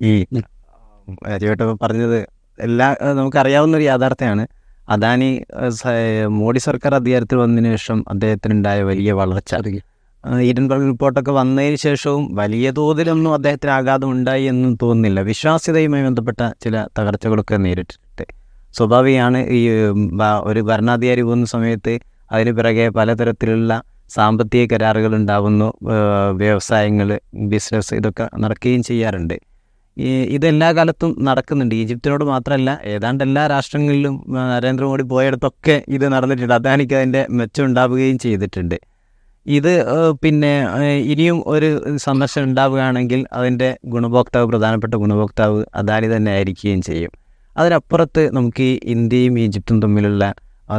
ഈ 0.00 0.12
രാജുവേട്ട 1.28 1.60
പറഞ്ഞത് 1.82 2.18
എല്ലാ 2.58 2.96
നമുക്കറിയാവുന്ന 3.18 3.76
ഒരു 3.76 3.84
യാഥാർത്ഥ്യമാണ്. 3.84 4.44
അദാനി 4.88 5.30
മോഡി 6.40 6.58
സർക്കാർ 6.58 6.94
അധികാരത്തിൽ 6.94 7.36
വന്നതിന് 7.36 7.70
ശേഷം 7.76 8.04
അദ്ദേഹത്തിനുണ്ടായ 8.08 8.82
വലിയ 8.82 9.12
വളർച്ച. 9.12 9.54
ഈഡൻബർഗ് 10.24 10.86
റിപ്പോർട്ടൊക്കെ 10.90 11.32
വന്നതിന് 11.32 11.76
ശേഷവും 11.76 12.34
വലിയ 12.34 12.70
തോതിലൊന്നും 12.78 13.32
അദ്ദേഹത്തിന് 13.34 13.72
ആഘാതം 13.76 14.10
ഉണ്ടായി 14.10 14.44
എന്നും 14.52 14.72
തോന്നുന്നില്ല. 14.82 15.20
വിശ്വാസ്യതയുമായി 15.30 16.04
ബന്ധപ്പെട്ട 16.08 16.40
ചില 16.64 16.76
തകർച്ചകളൊക്കെ 16.98 17.56
നേരിട്ടിട്ട് 17.66 18.24
സ്വാഭാവികമാണ് 18.78 19.38
ഈ 19.58 19.60
ഒരു 20.50 20.62
ഭരണാധികാരി 20.70 21.22
പോകുന്ന 21.28 21.46
സമയത്ത് 21.54 21.94
അതിന് 22.32 22.52
പിറകെ 22.56 22.88
പലതരത്തിലുള്ള 22.88 23.72
സാമ്പത്തിക 24.16 24.64
കരാറുകൾ 24.72 25.12
ഉണ്ടാവുന്നു. 25.20 25.68
വ്യവസായങ്ങൾ 26.40 27.08
ബിസിനസ് 27.52 27.94
ഇതൊക്കെ 28.00 28.26
നടക്കുകയും 28.42 28.82
ചെയ്യാറുണ്ട്. 28.82 29.36
ഈ 29.96 30.10
ഇതെല്ലാ 30.36 30.68
കാലത്തും 30.78 31.10
നടക്കുന്നുണ്ട്. 31.28 31.74
ഈജിപ്തിനോട് 31.74 32.24
മാത്രമല്ല 32.32 32.70
ഏതാണ്ട് 32.94 33.22
എല്ലാ 33.26 33.46
രാഷ്ട്രങ്ങളിലും 33.54 34.14
നരേന്ദ്രമോദി 34.52 35.04
പോയടത്തൊക്കെ 35.12 35.76
ഇത് 35.96 36.06
നടന്നിട്ടുണ്ട്. 36.14 36.54
അദാനിക്ക് 36.60 36.94
അതിന്റെ 37.00 37.26
മെച്ചം 37.38 37.64
ഉണ്ടാവുകയും 37.68 38.18
ചെയ്തിട്ടുണ്ട്. 38.26 38.78
ഇത് 39.56 39.72
പിന്നെ 40.22 40.50
ഇനിയും 41.12 41.38
ഒരു 41.46 41.68
സന്ദർശനം 42.04 42.46
ഉണ്ടാവുകയാണെങ്കിൽ 42.48 43.20
അതിന്റെ 43.38 43.68
ഗുണഭോക്താവ് 43.92 44.46
പ്രധാനപ്പെട്ട 44.52 44.94
ഗുണഭോക്താവ് 45.02 45.60
അദാനി 45.80 46.08
തന്നെ 46.14 46.30
ആയിരിക്കുകയും 46.32 46.80
ചെയ്യും. 46.88 47.12
അതിനപ്പുറത്ത് 47.56 48.22
നമുക്ക് 48.36 48.62
ഈ 48.62 48.74
ഇന്ത്യയും 48.94 49.38
ഈജിപ്തും 49.44 49.82
തമ്മിലുള്ള 49.84 50.24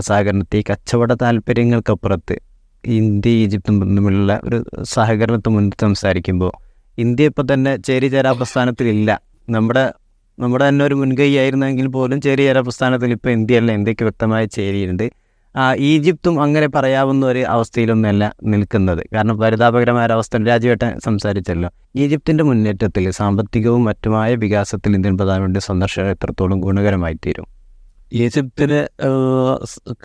സഹകരണത്തെ 0.08 0.58
ഈ 0.62 0.64
കച്ചവട 0.70 1.14
താല്പര്യങ്ങൾക്കപ്പുറത്ത് 1.22 2.36
ഇന്ത്യ 2.84 3.32
ഈജിപ്തും 3.44 3.76
തമ്മിലുള്ള 3.82 4.34
ഒരു 4.48 4.60
സഹകരണത്തെ 4.96 5.50
മുന്നിൽ 5.56 5.76
സംസാരിക്കുമ്പോൾ 5.86 6.52
ഇന്ത്യ 6.98 7.32
ഇപ്പം 7.32 7.46
തന്നെ 7.54 7.72
ചേരിചേരാ 7.88 8.32
പ്രസ്ഥാനത്തിലില്ല. 8.40 9.10
നമ്മുടെ 9.56 9.84
നമ്മുടെ 10.38 10.66
തന്നെ 10.70 10.84
ഒരു 10.86 10.96
മുൻകൈ 10.96 11.32
ആയിരുന്നെങ്കിൽ 11.42 11.88
പോലും 11.96 12.22
ചേരിചേരാ 12.26 12.62
പ്രസ്ഥാനത്തിൽ 12.68 13.10
ഇപ്പോൾ 13.16 13.32
ഇന്ത്യയല്ല 13.38 13.72
ഇന്ത്യയ്ക്ക് 13.80 14.04
വ്യക്തമായ 14.08 14.44
ചേരിയുണ്ട്. 14.58 15.06
ഈജിപ്തും 15.84 16.44
അങ്ങനെ 16.44 16.68
പറയാവുന്ന 16.68 17.26
ഒരു 17.26 17.40
അവസ്ഥയിലൊന്നല്ല 17.46 18.24
നിൽക്കുന്നത്. 18.44 19.04
കാരണം 19.14 19.38
പരിതാപകരമായ 19.38 20.06
ഒരു 20.06 20.14
അവസ്ഥ 20.14 20.38
രാജുവേട്ടൻ 20.44 21.00
സംസാരിച്ചല്ലോ. 21.00 21.70
ഈജിപ്തിന്റെ 21.96 22.44
മുന്നേറ്റത്തിൽ 22.44 23.12
സാമ്പത്തികവും 23.12 23.84
മറ്റുമായ 23.84 24.36
വികാസത്തിൽ 24.36 24.96
ഇന്ത്യൻ 24.96 25.18
പ്രധാനമന്ത്രി 25.18 25.62
സന്ദർശനം 25.62 26.10
എത്രത്തോളം 26.10 26.60
ഗുണകരമായി 26.60 27.14
തീരും 27.26 27.48
ഈജിപ്തിനെ 28.16 28.80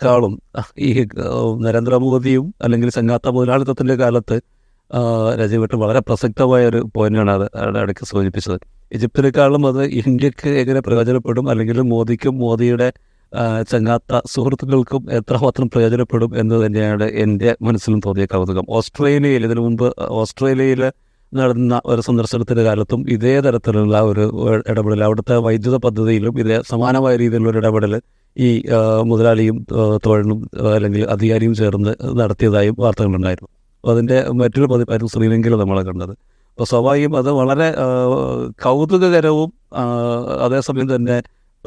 കാളും 0.03 0.33
ഈ 0.79 0.89
നരേന്ദ്രമോദിയും 1.59 2.53
അല്ലെങ്കിൽ 2.61 2.89
സംഘാത്ത 2.89 3.29
മുതലാളിത്തത്തിന്റെ 3.29 3.95
കാലത്ത് 3.95 4.37
ആഹ്, 4.91 5.31
വളരെ 5.75 5.99
പ്രസക്തമായ 5.99 6.67
ഒരു 6.67 6.89
പോയിന്റാണ് 6.95 7.31
അത് 7.31 7.45
ഇടയ്ക്ക് 7.77 8.05
സൂചിപ്പിച്ചത്. 8.05 8.57
ഈജിപ്തിനേക്കാളും 8.91 9.67
അത് 9.67 9.81
ഇന്ത്യയ്ക്ക് 10.01 10.49
എങ്ങനെ 10.61 10.79
പ്രയോജനപ്പെടും? 10.79 11.49
അല്ലെങ്കിൽ 11.49 11.81
മോദിക്കും 11.83 12.37
മോദിയുടെ 12.37 12.89
ചങ്ങാത്ത 13.71 14.19
സുഹൃത്തുക്കൾക്കും 14.33 15.01
എത്രമാത്രം 15.17 15.67
പ്രയോജനപ്പെടും 15.73 16.31
എന്ന് 16.41 16.55
തന്നെയാണ് 16.65 17.05
എന്റെ 17.23 17.49
മനസ്സിലും 17.67 17.99
തോന്നിയ 18.05 18.25
കൗതുകം. 18.33 18.65
ഓസ്ട്രേലിയയിൽ 18.77 19.45
ഇതിനു 19.47 19.61
മുമ്പ് 19.67 19.87
ഓസ്ട്രേലിയയിൽ 20.21 20.83
നടന്ന 21.31 21.75
ഒരു 21.91 22.01
സന്ദർശനത്തിന്റെ 22.07 22.63
കാലത്തും 22.67 23.01
ഇതേ 23.15 23.33
തരത്തിലുള്ള 23.45 23.95
ഒരു 24.11 24.25
ഇടപെടൽ 24.71 25.01
അവിടുത്തെ 25.07 25.37
വൈദ്യുത 25.47 25.77
പദ്ധതിയിലും 25.85 26.33
ഇതേ 26.41 26.57
സമാനമായ 26.71 27.13
രീതിയിലുള്ള 27.21 27.51
ഒരു 27.53 27.59
ഇടപെടൽ 27.63 27.93
ഈ 28.37 28.47
മുതലാളിയും 29.09 29.57
തൊഴിലും 30.05 30.39
അല്ലെങ്കിൽ 30.75 31.03
അധികാരിയും 31.15 31.53
ചേർന്ന് 31.59 31.91
നടത്തിയതായും 32.21 32.75
വാർത്തകളുണ്ടായിരുന്നു. 32.83 33.49
അപ്പോൾ 33.83 33.93
അതിന്റെ 33.95 34.17
മറ്റൊരു 34.41 34.67
പതിപ്പായിരുന്നു 34.73 35.11
ശ്രീലങ്കയിൽ 35.15 35.55
നമ്മൾ 35.63 35.77
കണ്ടത്. 35.89 36.13
അപ്പോൾ 36.51 36.67
സ്വാഭാവികം 36.71 37.13
അത് 37.19 37.29
വളരെ 37.39 37.67
കൗതുകകരവും 38.65 39.49
അതേസമയം 40.45 40.95
തന്നെ 40.95 41.17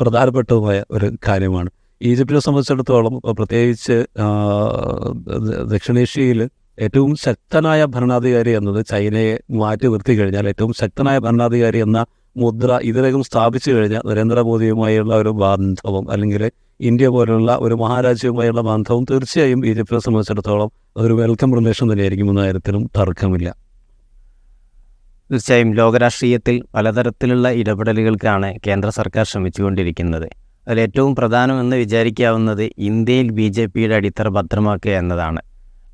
പ്രധാനപ്പെട്ടതുമായ 0.01 0.79
ഒരു 0.91 1.07
കാര്യമാണ്. 1.29 1.71
ഈജിപ്തിനെ 2.01 2.41
സംബന്ധിച്ചിടത്തോളം 2.47 3.15
പ്രത്യേകിച്ച് 3.39 3.97
ദക്ഷിണേഷ്യയിൽ 5.73 6.41
ഏറ്റവും 6.85 7.13
ശക്തനായ 7.17 7.85
ഭരണാധികാരി 7.95 8.51
എന്നത് 8.51 8.81
ചൈനയെ 8.91 9.35
മാറ്റി 9.51 9.87
നിർത്തി 9.87 10.15
കഴിഞ്ഞാൽ 10.19 10.49
ഏറ്റവും 10.49 10.73
ശക്തനായ 10.81 11.19
ഭരണാധികാരി 11.19 11.79
എന്ന 11.87 11.99
മുദ്ര 12.37 12.79
ഇതിനകം 12.91 13.23
സ്ഥാപിച്ചു 13.23 13.71
കഴിഞ്ഞാൽ 13.71 14.03
നരേന്ദ്രമോദിയുമായുള്ള 14.07 15.15
ഒരു 15.15 15.33
ബാന്ധവം 15.43 16.05
അല്ലെങ്കിൽ 16.11 16.43
ഇന്ത്യ 16.81 17.07
പോലുള്ള 17.09 17.57
ഒരു 17.61 17.75
മഹാരാജ്യവുമായുള്ള 17.75 18.61
ബാന്ധവം 18.61 19.05
തീർച്ചയായും 19.11 19.67
ഈജിപ്തിനെ 19.67 20.01
സംബന്ധിച്ചിടത്തോളം 20.01 20.71
ഒരു 20.97 21.13
വെൽക്കം 21.13 21.51
റിലേഷൻ 21.59 21.93
തന്നെയായിരിക്കും 21.93 22.31
എന്ന 22.31 22.41
കാര്യത്തിലും 22.41 22.85
തർക്കമില്ല. 22.99 23.49
തീർച്ചയായും 25.31 25.75
ലോകരാഷ്ട്രീയത്തിൽ 25.75 26.63
പലതരത്തിലുള്ള 26.75 27.49
ഇടപെടലുകൾക്കാണ് 27.51 28.55
കേന്ദ്ര 28.67 28.89
സർക്കാർ 28.89 29.25
ശ്രമിച്ചുകൊണ്ടിരിക്കുന്നത്. 29.25 30.29
അതിൽ 30.69 30.81
ഏറ്റവും 30.81 31.15
പ്രധാനമെന്ന് 31.15 31.77
വിചാരിക്കാവുന്നത് 31.77 32.71
ഇന്ത്യയിൽ 32.79 33.31
ബി 33.31 33.49
ജെ 33.49 33.67
പിയുടെ 33.67 33.95
അടിത്തറ 33.95 34.29
ഭദ്രമാക്കുക 34.29 34.91
എന്നതാണ്. 34.91 35.41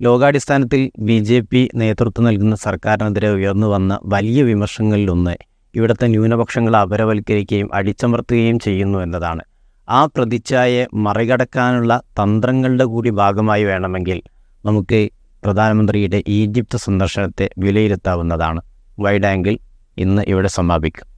ലോകാടിസ്ഥാനത്തിൽ 0.02 0.90
ബി 0.98 1.18
ജെ 1.18 1.40
പി 1.40 1.68
നേതൃത്വം 1.74 2.24
നൽകുന്ന 2.24 2.54
സർക്കാരിനെതിരെ 2.56 3.30
ഉയർന്നു 3.30 3.66
വന്ന 3.66 3.98
വലിയ 4.04 4.42
വിമർശങ്ങളിലൊന്ന് 4.42 5.34
ഇവിടുത്തെ 5.74 6.06
ന്യൂനപക്ഷങ്ങളെ 6.06 6.78
അപരവൽക്കരിക്കുകയും 6.78 7.68
അടിച്ചമർത്തുകയും 7.74 8.58
ചെയ്യുന്നു 8.58 8.98
എന്നതാണ്. 8.98 9.42
ആ 9.88 10.06
പ്രതിച്ഛായെ 10.06 10.86
മറികടക്കാനുള്ള 10.94 12.00
തന്ത്രങ്ങളുടെ 12.20 12.84
കൂടി 12.84 13.10
ഭാഗമായി 13.10 13.64
വേണമെങ്കിൽ 13.64 14.22
നമുക്ക് 14.64 15.10
പ്രധാനമന്ത്രിയുടെ 15.44 16.22
ഈജിപ്ത് 16.28 16.76
സന്ദർശനത്തെ 16.76 17.48
വിലയിരുത്താവുന്നതാണ്. 17.58 18.73
വൈഡ് 18.98 19.26
ആംഗിൾ 19.26 19.58
ഇന്ന് 19.98 20.22
ഇവിടെ 20.26 20.48
സമാപിക്കും. 20.48 21.13